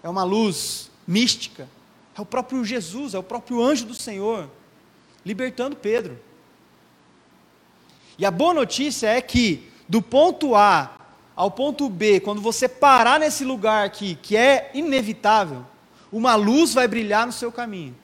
é 0.02 0.08
uma 0.08 0.22
luz 0.22 0.90
mística. 1.06 1.68
É 2.16 2.20
o 2.20 2.26
próprio 2.26 2.64
Jesus, 2.64 3.14
é 3.14 3.18
o 3.18 3.22
próprio 3.22 3.62
anjo 3.62 3.86
do 3.86 3.94
Senhor, 3.94 4.48
libertando 5.24 5.74
Pedro. 5.74 6.20
E 8.20 8.26
a 8.26 8.30
boa 8.30 8.52
notícia 8.52 9.06
é 9.06 9.18
que, 9.22 9.66
do 9.88 10.02
ponto 10.02 10.54
A 10.54 10.90
ao 11.35 11.50
ponto 11.50 11.88
B, 11.88 12.20
quando 12.20 12.42
você 12.42 12.68
parar 12.68 13.18
nesse 13.18 13.46
lugar 13.46 13.87
aqui, 13.87 14.14
que 14.20 14.37
é 14.37 14.70
inevitável, 14.74 15.64
uma 16.12 16.35
luz 16.35 16.74
vai 16.74 16.87
brilhar 16.87 17.24
no 17.24 17.33
seu 17.33 17.50
caminho. 17.50 17.96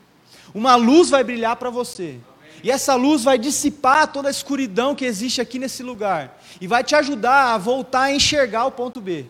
Uma 0.54 0.74
luz 0.74 1.10
vai 1.10 1.22
brilhar 1.22 1.54
para 1.56 1.68
você. 1.68 2.18
E 2.64 2.70
essa 2.70 2.94
luz 2.94 3.24
vai 3.24 3.36
dissipar 3.36 4.10
toda 4.10 4.28
a 4.28 4.30
escuridão 4.30 4.94
que 4.94 5.04
existe 5.04 5.38
aqui 5.38 5.58
nesse 5.58 5.82
lugar. 5.82 6.40
E 6.62 6.66
vai 6.66 6.82
te 6.82 6.94
ajudar 6.94 7.52
a 7.52 7.58
voltar 7.58 8.04
a 8.04 8.12
enxergar 8.14 8.64
o 8.64 8.72
ponto 8.72 9.02
B. 9.02 9.26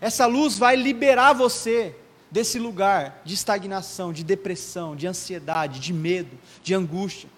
Essa 0.00 0.24
luz 0.24 0.56
vai 0.56 0.76
liberar 0.76 1.34
você 1.34 1.94
desse 2.30 2.58
lugar 2.58 3.20
de 3.22 3.34
estagnação, 3.34 4.14
de 4.14 4.24
depressão, 4.24 4.96
de 4.96 5.06
ansiedade, 5.06 5.78
de 5.78 5.92
medo, 5.92 6.38
de 6.62 6.72
angústia. 6.72 7.35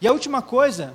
E 0.00 0.08
a 0.08 0.12
última 0.12 0.40
coisa 0.40 0.94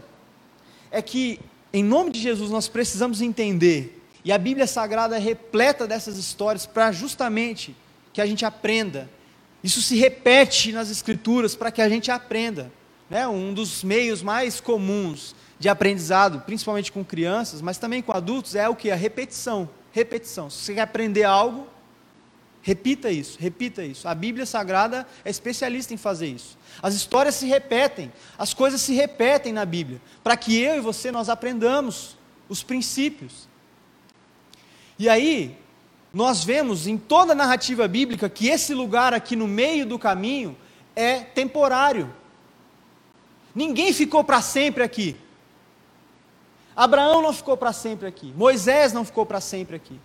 é 0.90 1.02
que, 1.02 1.40
em 1.72 1.84
nome 1.84 2.12
de 2.12 2.20
Jesus, 2.20 2.50
nós 2.50 2.68
precisamos 2.68 3.22
entender, 3.22 4.02
e 4.24 4.32
a 4.32 4.38
Bíblia 4.40 4.66
Sagrada 4.66 5.16
é 5.16 5.20
repleta 5.20 5.86
dessas 5.86 6.18
histórias 6.18 6.66
para 6.66 6.92
justamente 6.92 7.76
que 8.12 8.20
a 8.20 8.26
gente 8.26 8.44
aprenda. 8.44 9.08
Isso 9.64 9.82
se 9.82 9.96
repete 9.98 10.72
nas 10.72 10.90
Escrituras 10.90 11.56
para 11.56 11.70
que 11.70 11.82
a 11.82 11.88
gente 11.88 12.10
aprenda. 12.10 12.72
Né? 13.08 13.28
Um 13.28 13.54
dos 13.54 13.84
meios 13.84 14.24
mais 14.24 14.60
comuns 14.60 15.36
de 15.60 15.70
aprendizado, 15.70 16.42
principalmente 16.42 16.92
com 16.92 17.06
crianças, 17.06 17.62
mas 17.62 17.78
também 17.78 18.02
com 18.02 18.12
adultos, 18.12 18.56
é 18.56 18.68
o 18.68 18.76
que? 18.76 18.90
A 18.90 18.96
repetição. 18.96 19.70
Repetição. 19.92 20.50
Se 20.50 20.58
você 20.58 20.74
quer 20.74 20.82
aprender 20.82 21.24
algo, 21.24 21.68
repita 22.66 23.12
isso, 23.12 23.38
repita 23.40 23.84
isso. 23.84 24.08
A 24.08 24.16
Bíblia 24.16 24.44
Sagrada 24.44 25.08
é 25.24 25.30
especialista 25.30 25.94
em 25.94 25.98
fazer 25.98 26.30
isso. 26.30 26.58
As 26.82 26.96
histórias 26.96 27.36
se 27.36 27.46
repetem, 27.46 28.12
as 28.40 28.56
coisas 28.56 28.82
se 28.82 28.96
repetem 28.96 29.54
na 29.54 29.64
Bíblia, 29.66 30.02
para 30.24 30.36
que 30.36 30.60
eu 30.60 30.78
e 30.78 30.80
você 30.80 31.12
nós 31.12 31.30
aprendamos 31.30 32.18
os 32.50 32.64
princípios. 32.64 33.48
E 34.98 35.08
aí, 35.08 35.56
nós 36.12 36.44
vemos 36.44 36.88
em 36.88 36.98
toda 36.98 37.34
a 37.34 37.36
narrativa 37.36 37.88
bíblica 37.88 38.28
que 38.28 38.48
esse 38.48 38.74
lugar 38.74 39.14
aqui 39.14 39.36
no 39.36 39.48
meio 39.48 39.86
do 39.86 40.00
caminho 40.00 40.58
é 40.96 41.20
temporário. 41.20 42.12
Ninguém 43.54 43.94
ficou 43.94 44.24
para 44.24 44.42
sempre 44.42 44.82
aqui. 44.82 45.16
Abraão 46.76 47.22
não 47.22 47.32
ficou 47.32 47.56
para 47.56 47.72
sempre 47.72 48.08
aqui. 48.08 48.34
Moisés 48.36 48.92
não 48.92 49.06
ficou 49.06 49.24
para 49.24 49.40
sempre 49.40 49.76
aqui. 49.76 50.00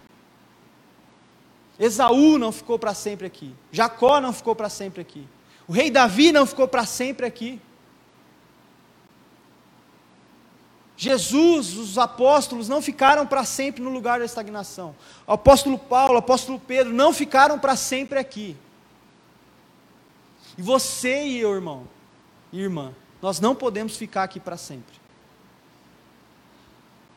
Esaú 1.80 2.36
não 2.38 2.52
ficou 2.52 2.78
para 2.78 2.92
sempre 2.92 3.26
aqui. 3.26 3.54
Jacó 3.72 4.20
não 4.20 4.34
ficou 4.34 4.54
para 4.54 4.68
sempre 4.68 5.00
aqui. 5.00 5.26
O 5.66 5.72
rei 5.72 5.90
Davi 5.90 6.30
não 6.30 6.44
ficou 6.44 6.68
para 6.68 6.84
sempre 6.84 7.24
aqui. 7.24 7.58
Jesus, 10.94 11.78
os 11.78 11.96
apóstolos 11.96 12.68
não 12.68 12.82
ficaram 12.82 13.26
para 13.26 13.42
sempre 13.42 13.82
no 13.82 13.88
lugar 13.88 14.18
da 14.18 14.26
estagnação. 14.26 14.94
O 15.26 15.32
apóstolo 15.32 15.78
Paulo, 15.78 16.16
o 16.16 16.18
apóstolo 16.18 16.60
Pedro 16.60 16.92
não 16.92 17.14
ficaram 17.14 17.58
para 17.58 17.74
sempre 17.74 18.18
aqui. 18.18 18.54
E 20.58 20.60
você 20.60 21.24
e 21.24 21.38
eu, 21.38 21.54
irmão, 21.54 21.88
irmã, 22.52 22.94
nós 23.22 23.40
não 23.40 23.54
podemos 23.54 23.96
ficar 23.96 24.24
aqui 24.24 24.38
para 24.38 24.58
sempre. 24.58 25.00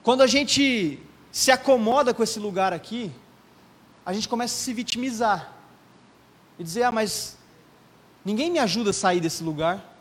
Quando 0.01 0.21
a 0.21 0.27
gente 0.27 0.97
se 1.29 1.51
acomoda 1.51 2.13
com 2.13 2.23
esse 2.23 2.39
lugar 2.39 2.71
aqui, 2.71 3.11
a 4.05 4.11
gente 4.11 4.27
começa 4.27 4.53
a 4.53 4.57
se 4.57 4.73
vitimizar 4.73 5.51
e 6.57 6.63
dizer: 6.63 6.83
ah, 6.83 6.91
mas 6.91 7.37
ninguém 8.23 8.51
me 8.51 8.59
ajuda 8.59 8.89
a 8.89 8.93
sair 8.93 9.19
desse 9.19 9.43
lugar. 9.43 9.91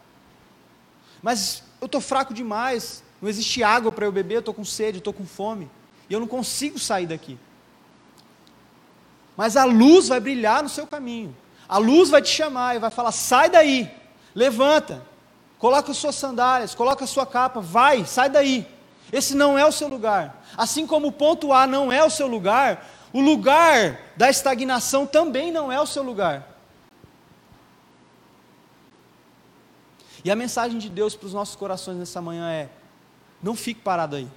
Mas 1.23 1.63
eu 1.81 1.87
estou 1.87 2.01
fraco 2.01 2.35
demais, 2.35 3.03
não 3.21 3.29
existe 3.29 3.63
água 3.63 3.93
para 3.93 4.05
eu 4.05 4.13
beber, 4.13 4.37
eu 4.37 4.41
estou 4.41 4.55
com 4.55 4.65
sede, 4.65 4.99
estou 4.99 5.13
com 5.13 5.25
fome, 5.25 5.71
e 6.11 6.13
eu 6.13 6.19
não 6.19 6.27
consigo 6.27 6.79
sair 6.79 7.07
daqui. 7.07 7.39
Mas 9.37 9.57
a 9.57 9.65
luz 9.65 10.09
vai 10.09 10.19
brilhar 10.19 10.63
no 10.63 10.69
seu 10.69 10.87
caminho, 10.87 11.35
a 11.69 11.79
luz 11.79 12.11
vai 12.11 12.21
te 12.21 12.29
chamar 12.29 12.77
e 12.77 12.81
vai 12.81 12.91
falar: 12.91 13.13
sai 13.13 13.49
daí, 13.49 13.91
levanta, 14.35 15.03
coloca 15.59 15.93
as 15.93 15.97
suas 15.97 16.17
sandálias, 16.17 16.75
coloca 16.75 17.05
a 17.05 17.07
sua 17.07 17.25
capa, 17.25 17.61
vai, 17.61 18.05
sai 18.05 18.29
daí. 18.29 18.67
Esse 19.13 19.35
não 19.35 19.59
é 19.59 19.67
o 19.67 19.73
seu 19.73 19.89
lugar. 19.89 20.43
Assim 20.57 20.87
como 20.87 21.09
o 21.09 21.13
ponto 21.13 21.53
A 21.53 21.67
não 21.67 21.93
é 21.93 22.03
o 22.03 22.09
seu 22.09 22.27
lugar, 22.27 22.89
o 23.13 23.21
lugar 23.21 24.13
da 24.17 24.31
estagnação 24.31 25.07
também 25.07 25.53
não 25.53 25.71
é 25.71 25.81
o 25.81 25.87
seu 25.87 26.03
lugar. 26.03 26.49
E 30.25 30.31
a 30.31 30.37
mensagem 30.37 30.79
de 30.79 30.89
Deus 30.89 31.15
para 31.15 31.27
os 31.27 31.35
nossos 31.35 31.57
corações 31.57 31.99
nessa 31.99 32.23
manhã 32.23 32.51
é: 32.51 32.71
não 33.43 33.55
fique 33.55 33.81
parado 33.81 34.17
aí. 34.17 34.29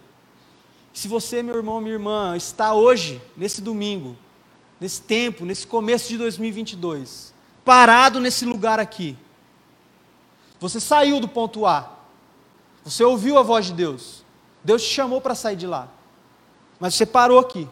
Se 0.94 1.08
você, 1.08 1.44
meu 1.44 1.56
irmão, 1.56 1.80
minha 1.80 1.94
irmã, 1.94 2.36
está 2.36 2.74
hoje, 2.74 3.22
nesse 3.36 3.62
domingo, 3.62 4.18
nesse 4.80 5.02
tempo, 5.02 5.46
nesse 5.46 5.68
começo 5.68 6.08
de 6.10 6.18
2022, 6.18 7.34
parado 7.64 8.20
nesse 8.20 8.46
lugar 8.46 8.80
aqui, 8.80 9.18
você 10.60 10.80
saiu 10.80 11.20
do 11.20 11.28
ponto 11.28 11.66
A, 11.66 11.92
você 12.84 13.04
ouviu 13.04 13.38
a 13.38 13.44
voz 13.44 13.66
de 13.66 13.74
Deus, 13.74 14.24
Deus 14.64 14.82
te 14.84 14.90
chamou 14.90 15.20
para 15.20 15.36
sair 15.36 15.56
de 15.56 15.68
lá, 15.68 15.90
mas 16.80 16.96
você 16.96 17.06
parou 17.06 17.40
aqui. 17.40 17.68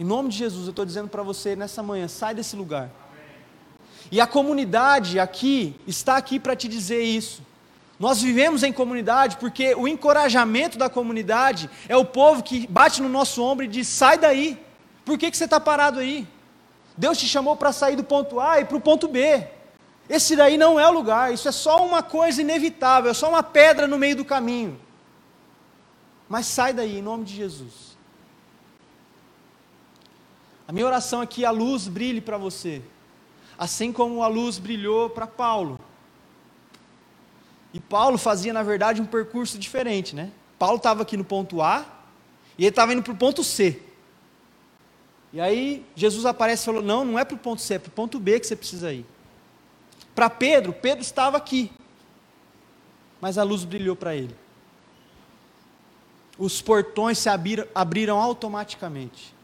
Em 0.00 0.04
nome 0.04 0.30
de 0.30 0.38
Jesus, 0.38 0.64
eu 0.64 0.70
estou 0.70 0.86
dizendo 0.86 1.08
para 1.08 1.22
você 1.22 1.54
nessa 1.54 1.82
manhã: 1.82 2.08
sai 2.08 2.34
desse 2.34 2.56
lugar. 2.56 2.88
E 4.10 4.18
a 4.18 4.26
comunidade 4.26 5.20
aqui 5.20 5.78
está 5.86 6.16
aqui 6.16 6.40
para 6.40 6.56
te 6.56 6.68
dizer 6.68 7.02
isso. 7.02 7.42
Nós 7.98 8.22
vivemos 8.22 8.62
em 8.62 8.72
comunidade 8.72 9.36
porque 9.36 9.74
o 9.74 9.86
encorajamento 9.86 10.78
da 10.78 10.88
comunidade 10.88 11.68
é 11.86 11.94
o 11.98 12.04
povo 12.06 12.42
que 12.42 12.66
bate 12.66 13.02
no 13.02 13.10
nosso 13.10 13.42
ombro 13.42 13.66
e 13.66 13.68
diz: 13.68 13.88
sai 13.88 14.16
daí. 14.16 14.58
Por 15.04 15.18
que, 15.18 15.30
que 15.30 15.36
você 15.36 15.44
está 15.44 15.60
parado 15.60 16.00
aí? 16.00 16.26
Deus 16.96 17.18
te 17.18 17.28
chamou 17.28 17.54
para 17.54 17.70
sair 17.70 17.94
do 17.94 18.02
ponto 18.02 18.40
A 18.40 18.58
e 18.58 18.64
para 18.64 18.78
o 18.78 18.80
ponto 18.80 19.06
B. 19.06 19.46
Esse 20.08 20.34
daí 20.34 20.56
não 20.56 20.80
é 20.80 20.88
o 20.88 20.92
lugar, 20.92 21.32
isso 21.32 21.46
é 21.46 21.52
só 21.52 21.84
uma 21.84 22.02
coisa 22.02 22.40
inevitável, 22.40 23.10
é 23.10 23.14
só 23.14 23.28
uma 23.28 23.42
pedra 23.42 23.86
no 23.86 23.98
meio 23.98 24.16
do 24.16 24.24
caminho. 24.24 24.80
Mas 26.26 26.46
sai 26.46 26.72
daí, 26.72 26.98
em 26.98 27.02
nome 27.02 27.24
de 27.24 27.36
Jesus. 27.36 27.89
A 30.70 30.72
minha 30.72 30.86
oração 30.86 31.20
é 31.20 31.26
que 31.26 31.44
a 31.44 31.50
luz 31.50 31.88
brilhe 31.88 32.20
para 32.20 32.38
você, 32.38 32.80
assim 33.58 33.92
como 33.92 34.22
a 34.22 34.28
luz 34.28 34.56
brilhou 34.56 35.10
para 35.10 35.26
Paulo. 35.26 35.80
E 37.74 37.80
Paulo 37.80 38.16
fazia, 38.16 38.52
na 38.52 38.62
verdade, 38.62 39.02
um 39.02 39.04
percurso 39.04 39.58
diferente, 39.58 40.14
né? 40.14 40.30
Paulo 40.60 40.76
estava 40.76 41.02
aqui 41.02 41.16
no 41.16 41.24
ponto 41.24 41.60
A 41.60 41.84
e 42.56 42.62
ele 42.62 42.68
estava 42.68 42.92
indo 42.92 43.02
para 43.02 43.12
o 43.12 43.16
ponto 43.16 43.42
C. 43.42 43.82
E 45.32 45.40
aí 45.40 45.84
Jesus 45.96 46.24
aparece 46.24 46.62
e 46.62 46.66
falou: 46.66 46.82
Não, 46.82 47.04
não 47.04 47.18
é 47.18 47.24
para 47.24 47.34
o 47.34 47.38
ponto 47.38 47.60
C, 47.60 47.74
é 47.74 47.78
para 47.80 47.88
o 47.88 47.92
ponto 47.92 48.20
B 48.20 48.38
que 48.38 48.46
você 48.46 48.54
precisa 48.54 48.92
ir. 48.92 49.04
Para 50.14 50.30
Pedro, 50.30 50.72
Pedro 50.72 51.02
estava 51.02 51.36
aqui, 51.36 51.68
mas 53.20 53.38
a 53.38 53.42
luz 53.42 53.64
brilhou 53.64 53.96
para 53.96 54.14
ele. 54.14 54.36
Os 56.38 56.62
portões 56.62 57.18
se 57.18 57.28
abriram, 57.28 57.66
abriram 57.74 58.20
automaticamente, 58.20 59.34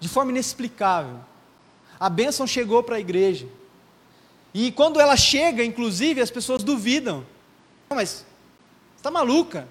de 0.00 0.08
forma 0.08 0.32
inexplicável. 0.32 1.20
A 1.98 2.08
bênção 2.08 2.46
chegou 2.46 2.82
para 2.82 2.96
a 2.96 3.00
igreja. 3.00 3.46
E 4.52 4.72
quando 4.72 4.98
ela 4.98 5.16
chega, 5.16 5.62
inclusive, 5.62 6.20
as 6.20 6.30
pessoas 6.30 6.64
duvidam. 6.64 7.24
Não, 7.88 7.96
mas 7.96 8.24
está 8.96 9.10
maluca? 9.10 9.68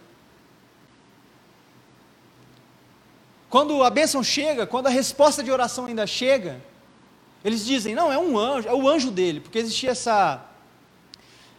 Quando 3.50 3.84
a 3.84 3.89
bênção 3.89 4.24
chega, 4.24 4.68
quando 4.68 4.88
a 4.88 4.92
resposta 4.92 5.44
de 5.44 5.52
oração 5.52 5.88
ainda 5.88 6.06
chega, 6.06 6.62
eles 7.44 7.65
dizem, 7.65 7.96
não, 7.96 8.13
é 8.13 8.18
um 8.18 8.38
anjo, 8.38 8.68
é 8.68 8.74
o 8.74 8.88
anjo 8.88 9.10
dele, 9.10 9.39
porque 9.39 9.58
existia 9.58 9.89
essa, 9.89 10.46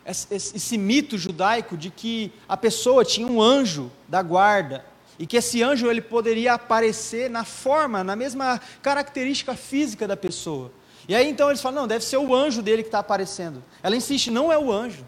esse, 0.07 0.57
esse 0.57 0.79
mito 0.79 1.19
judaico 1.19 1.77
de 1.77 1.91
que 1.91 2.33
a 2.49 2.57
pessoa 2.57 3.05
tinha 3.05 3.27
um 3.27 3.43
anjo 3.43 3.91
da 4.07 4.23
guarda, 4.23 4.85
e 5.21 5.27
que 5.27 5.37
esse 5.37 5.63
anjo 5.63 5.91
ele 5.91 6.01
poderia 6.01 6.55
aparecer 6.55 7.29
na 7.29 7.45
forma, 7.45 8.03
na 8.03 8.17
mesma 8.17 8.59
característica 8.81 9.55
física 9.55 10.09
da 10.09 10.17
pessoa. 10.17 10.73
E 11.07 11.15
aí 11.15 11.29
então 11.29 11.51
eles 11.51 11.61
falam: 11.61 11.83
não, 11.83 11.87
deve 11.87 12.03
ser 12.03 12.17
o 12.17 12.35
anjo 12.35 12.63
dele 12.63 12.83
que 12.83 12.89
está 12.89 13.01
aparecendo. 13.01 13.63
Ela 13.83 13.95
insiste: 13.95 14.31
não 14.31 14.51
é 14.51 14.59
o 14.59 14.73
anjo, 14.73 15.05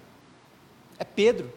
é 0.99 1.05
Pedro. 1.05 1.51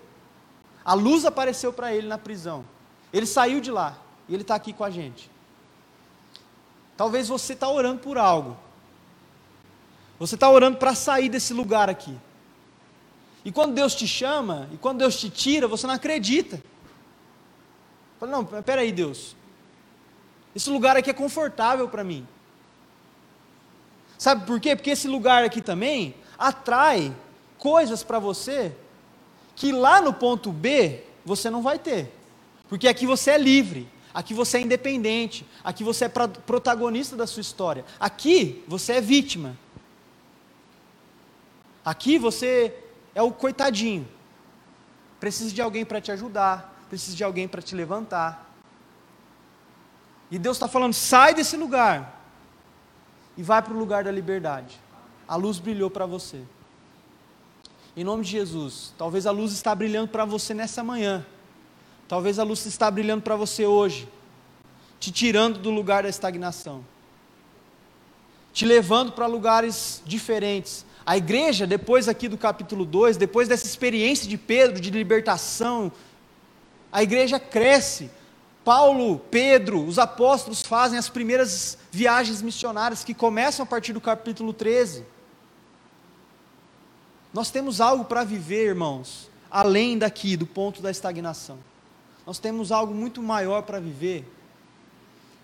A 0.85 0.93
luz 0.93 1.25
apareceu 1.25 1.73
para 1.73 1.93
ele 1.93 2.07
na 2.07 2.17
prisão. 2.17 2.63
Ele 3.11 3.25
saiu 3.25 3.59
de 3.59 3.71
lá 3.71 3.97
e 4.29 4.33
ele 4.33 4.43
está 4.43 4.55
aqui 4.55 4.71
com 4.71 4.85
a 4.85 4.89
gente. 4.89 5.29
Talvez 6.95 7.27
você 7.27 7.51
está 7.51 7.67
orando 7.67 7.99
por 7.99 8.17
algo. 8.17 8.55
Você 10.17 10.35
está 10.35 10.49
orando 10.49 10.77
para 10.77 10.95
sair 10.95 11.27
desse 11.27 11.53
lugar 11.53 11.89
aqui. 11.89 12.17
E 13.43 13.51
quando 13.51 13.73
Deus 13.73 13.93
te 13.93 14.07
chama, 14.07 14.69
e 14.71 14.77
quando 14.77 14.99
Deus 14.99 15.19
te 15.19 15.29
tira, 15.29 15.67
você 15.67 15.85
não 15.85 15.93
acredita. 15.93 16.63
Fala, 18.25 18.31
não, 18.31 18.63
peraí, 18.63 18.91
Deus. 18.91 19.35
Esse 20.55 20.69
lugar 20.69 20.97
aqui 20.97 21.09
é 21.09 21.13
confortável 21.13 21.87
para 21.87 22.03
mim. 22.03 22.27
Sabe 24.17 24.45
por 24.45 24.59
quê? 24.59 24.75
Porque 24.75 24.89
esse 24.89 25.07
lugar 25.07 25.43
aqui 25.43 25.61
também 25.61 26.15
atrai 26.37 27.15
coisas 27.59 28.03
para 28.03 28.17
você 28.17 28.75
que 29.55 29.71
lá 29.71 30.01
no 30.01 30.13
ponto 30.13 30.51
B 30.51 31.03
você 31.23 31.49
não 31.49 31.61
vai 31.61 31.77
ter. 31.77 32.11
Porque 32.67 32.87
aqui 32.87 33.05
você 33.05 33.31
é 33.31 33.37
livre, 33.37 33.87
aqui 34.13 34.33
você 34.33 34.57
é 34.57 34.61
independente, 34.61 35.45
aqui 35.63 35.83
você 35.83 36.05
é 36.05 36.09
protagonista 36.09 37.15
da 37.15 37.27
sua 37.27 37.41
história. 37.41 37.85
Aqui 37.99 38.63
você 38.67 38.93
é 38.93 39.01
vítima. 39.01 39.57
Aqui 41.83 42.17
você 42.17 42.73
é 43.13 43.21
o 43.21 43.31
coitadinho. 43.31 44.07
Precisa 45.19 45.53
de 45.53 45.61
alguém 45.61 45.85
para 45.85 46.01
te 46.01 46.11
ajudar, 46.11 46.74
precisa 46.89 47.15
de 47.15 47.23
alguém 47.23 47.47
para 47.47 47.61
te 47.61 47.75
levantar. 47.75 48.51
E 50.29 50.39
Deus 50.39 50.57
está 50.57 50.67
falando: 50.67 50.93
sai 50.93 51.33
desse 51.33 51.55
lugar 51.57 52.21
e 53.37 53.43
vai 53.43 53.61
para 53.61 53.73
o 53.73 53.77
lugar 53.77 54.03
da 54.03 54.11
liberdade. 54.11 54.79
A 55.27 55.35
luz 55.35 55.59
brilhou 55.59 55.89
para 55.89 56.05
você. 56.05 56.41
Em 57.97 58.03
nome 58.03 58.23
de 58.23 58.31
Jesus, 58.31 58.93
talvez 58.97 59.25
a 59.25 59.31
luz 59.31 59.53
está 59.53 59.73
brilhando 59.73 60.09
para 60.09 60.25
você 60.25 60.53
nessa 60.53 60.83
manhã. 60.83 61.25
Talvez 62.07 62.37
a 62.37 62.43
luz 62.43 62.65
está 62.65 62.91
brilhando 62.91 63.23
para 63.23 63.35
você 63.35 63.65
hoje, 63.65 64.07
te 64.99 65.11
tirando 65.11 65.59
do 65.59 65.71
lugar 65.71 66.03
da 66.03 66.09
estagnação, 66.09 66.85
te 68.53 68.65
levando 68.65 69.11
para 69.11 69.25
lugares 69.25 70.03
diferentes. 70.05 70.85
A 71.05 71.17
igreja, 71.17 71.65
depois 71.65 72.07
aqui 72.07 72.27
do 72.27 72.37
capítulo 72.37 72.85
2, 72.85 73.17
depois 73.17 73.47
dessa 73.47 73.65
experiência 73.65 74.27
de 74.27 74.37
Pedro 74.37 74.79
de 74.79 74.91
libertação, 74.91 75.91
a 76.91 77.03
igreja 77.03 77.39
cresce, 77.39 78.09
Paulo, 78.63 79.19
Pedro, 79.29 79.85
os 79.85 79.99
apóstolos 79.99 80.63
fazem 80.63 80.97
as 80.97 81.07
primeiras 81.07 81.77
viagens 81.91 82.41
missionárias 82.41 83.03
que 83.03 83.13
começam 83.13 83.63
a 83.63 83.65
partir 83.67 83.93
do 83.93 84.01
capítulo 84.01 84.51
13. 84.51 85.05
Nós 87.31 87.51
temos 87.51 87.79
algo 87.79 88.05
para 88.05 88.23
viver, 88.23 88.65
irmãos, 88.65 89.29
além 89.51 89.97
daqui, 89.97 90.35
do 90.35 90.47
ponto 90.47 90.81
da 90.81 90.89
estagnação. 90.89 91.59
Nós 92.25 92.39
temos 92.39 92.71
algo 92.71 92.93
muito 92.93 93.21
maior 93.21 93.61
para 93.61 93.79
viver, 93.79 94.27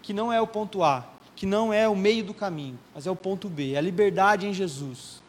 que 0.01 0.13
não 0.13 0.33
é 0.33 0.41
o 0.41 0.47
ponto 0.47 0.83
A, 0.83 1.05
que 1.35 1.45
não 1.45 1.71
é 1.71 1.87
o 1.87 1.95
meio 1.95 2.23
do 2.23 2.33
caminho, 2.33 2.79
mas 2.95 3.05
é 3.05 3.11
o 3.11 3.15
ponto 3.15 3.47
B, 3.47 3.73
é 3.73 3.77
a 3.77 3.81
liberdade 3.81 4.47
em 4.47 4.53
Jesus. 4.53 5.21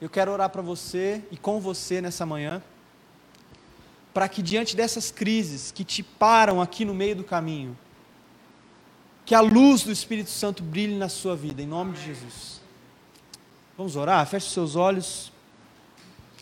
Eu 0.00 0.08
quero 0.08 0.32
orar 0.32 0.48
para 0.48 0.62
você 0.62 1.22
e 1.30 1.36
com 1.36 1.60
você 1.60 2.00
nessa 2.00 2.24
manhã, 2.24 2.62
para 4.12 4.28
que 4.28 4.42
diante 4.42 4.76
dessas 4.76 5.10
crises 5.10 5.72
que 5.72 5.84
te 5.84 6.02
param 6.02 6.60
aqui 6.60 6.84
no 6.84 6.94
meio 6.94 7.16
do 7.16 7.24
caminho, 7.24 7.76
que 9.24 9.34
a 9.34 9.40
luz 9.40 9.82
do 9.82 9.92
Espírito 9.92 10.30
Santo 10.30 10.62
brilhe 10.62 10.96
na 10.96 11.08
sua 11.08 11.34
vida, 11.34 11.62
em 11.62 11.66
nome 11.66 11.92
de 11.92 12.04
Jesus. 12.04 12.60
Vamos 13.76 13.96
orar? 13.96 14.26
Feche 14.26 14.50
seus 14.50 14.76
olhos. 14.76 15.31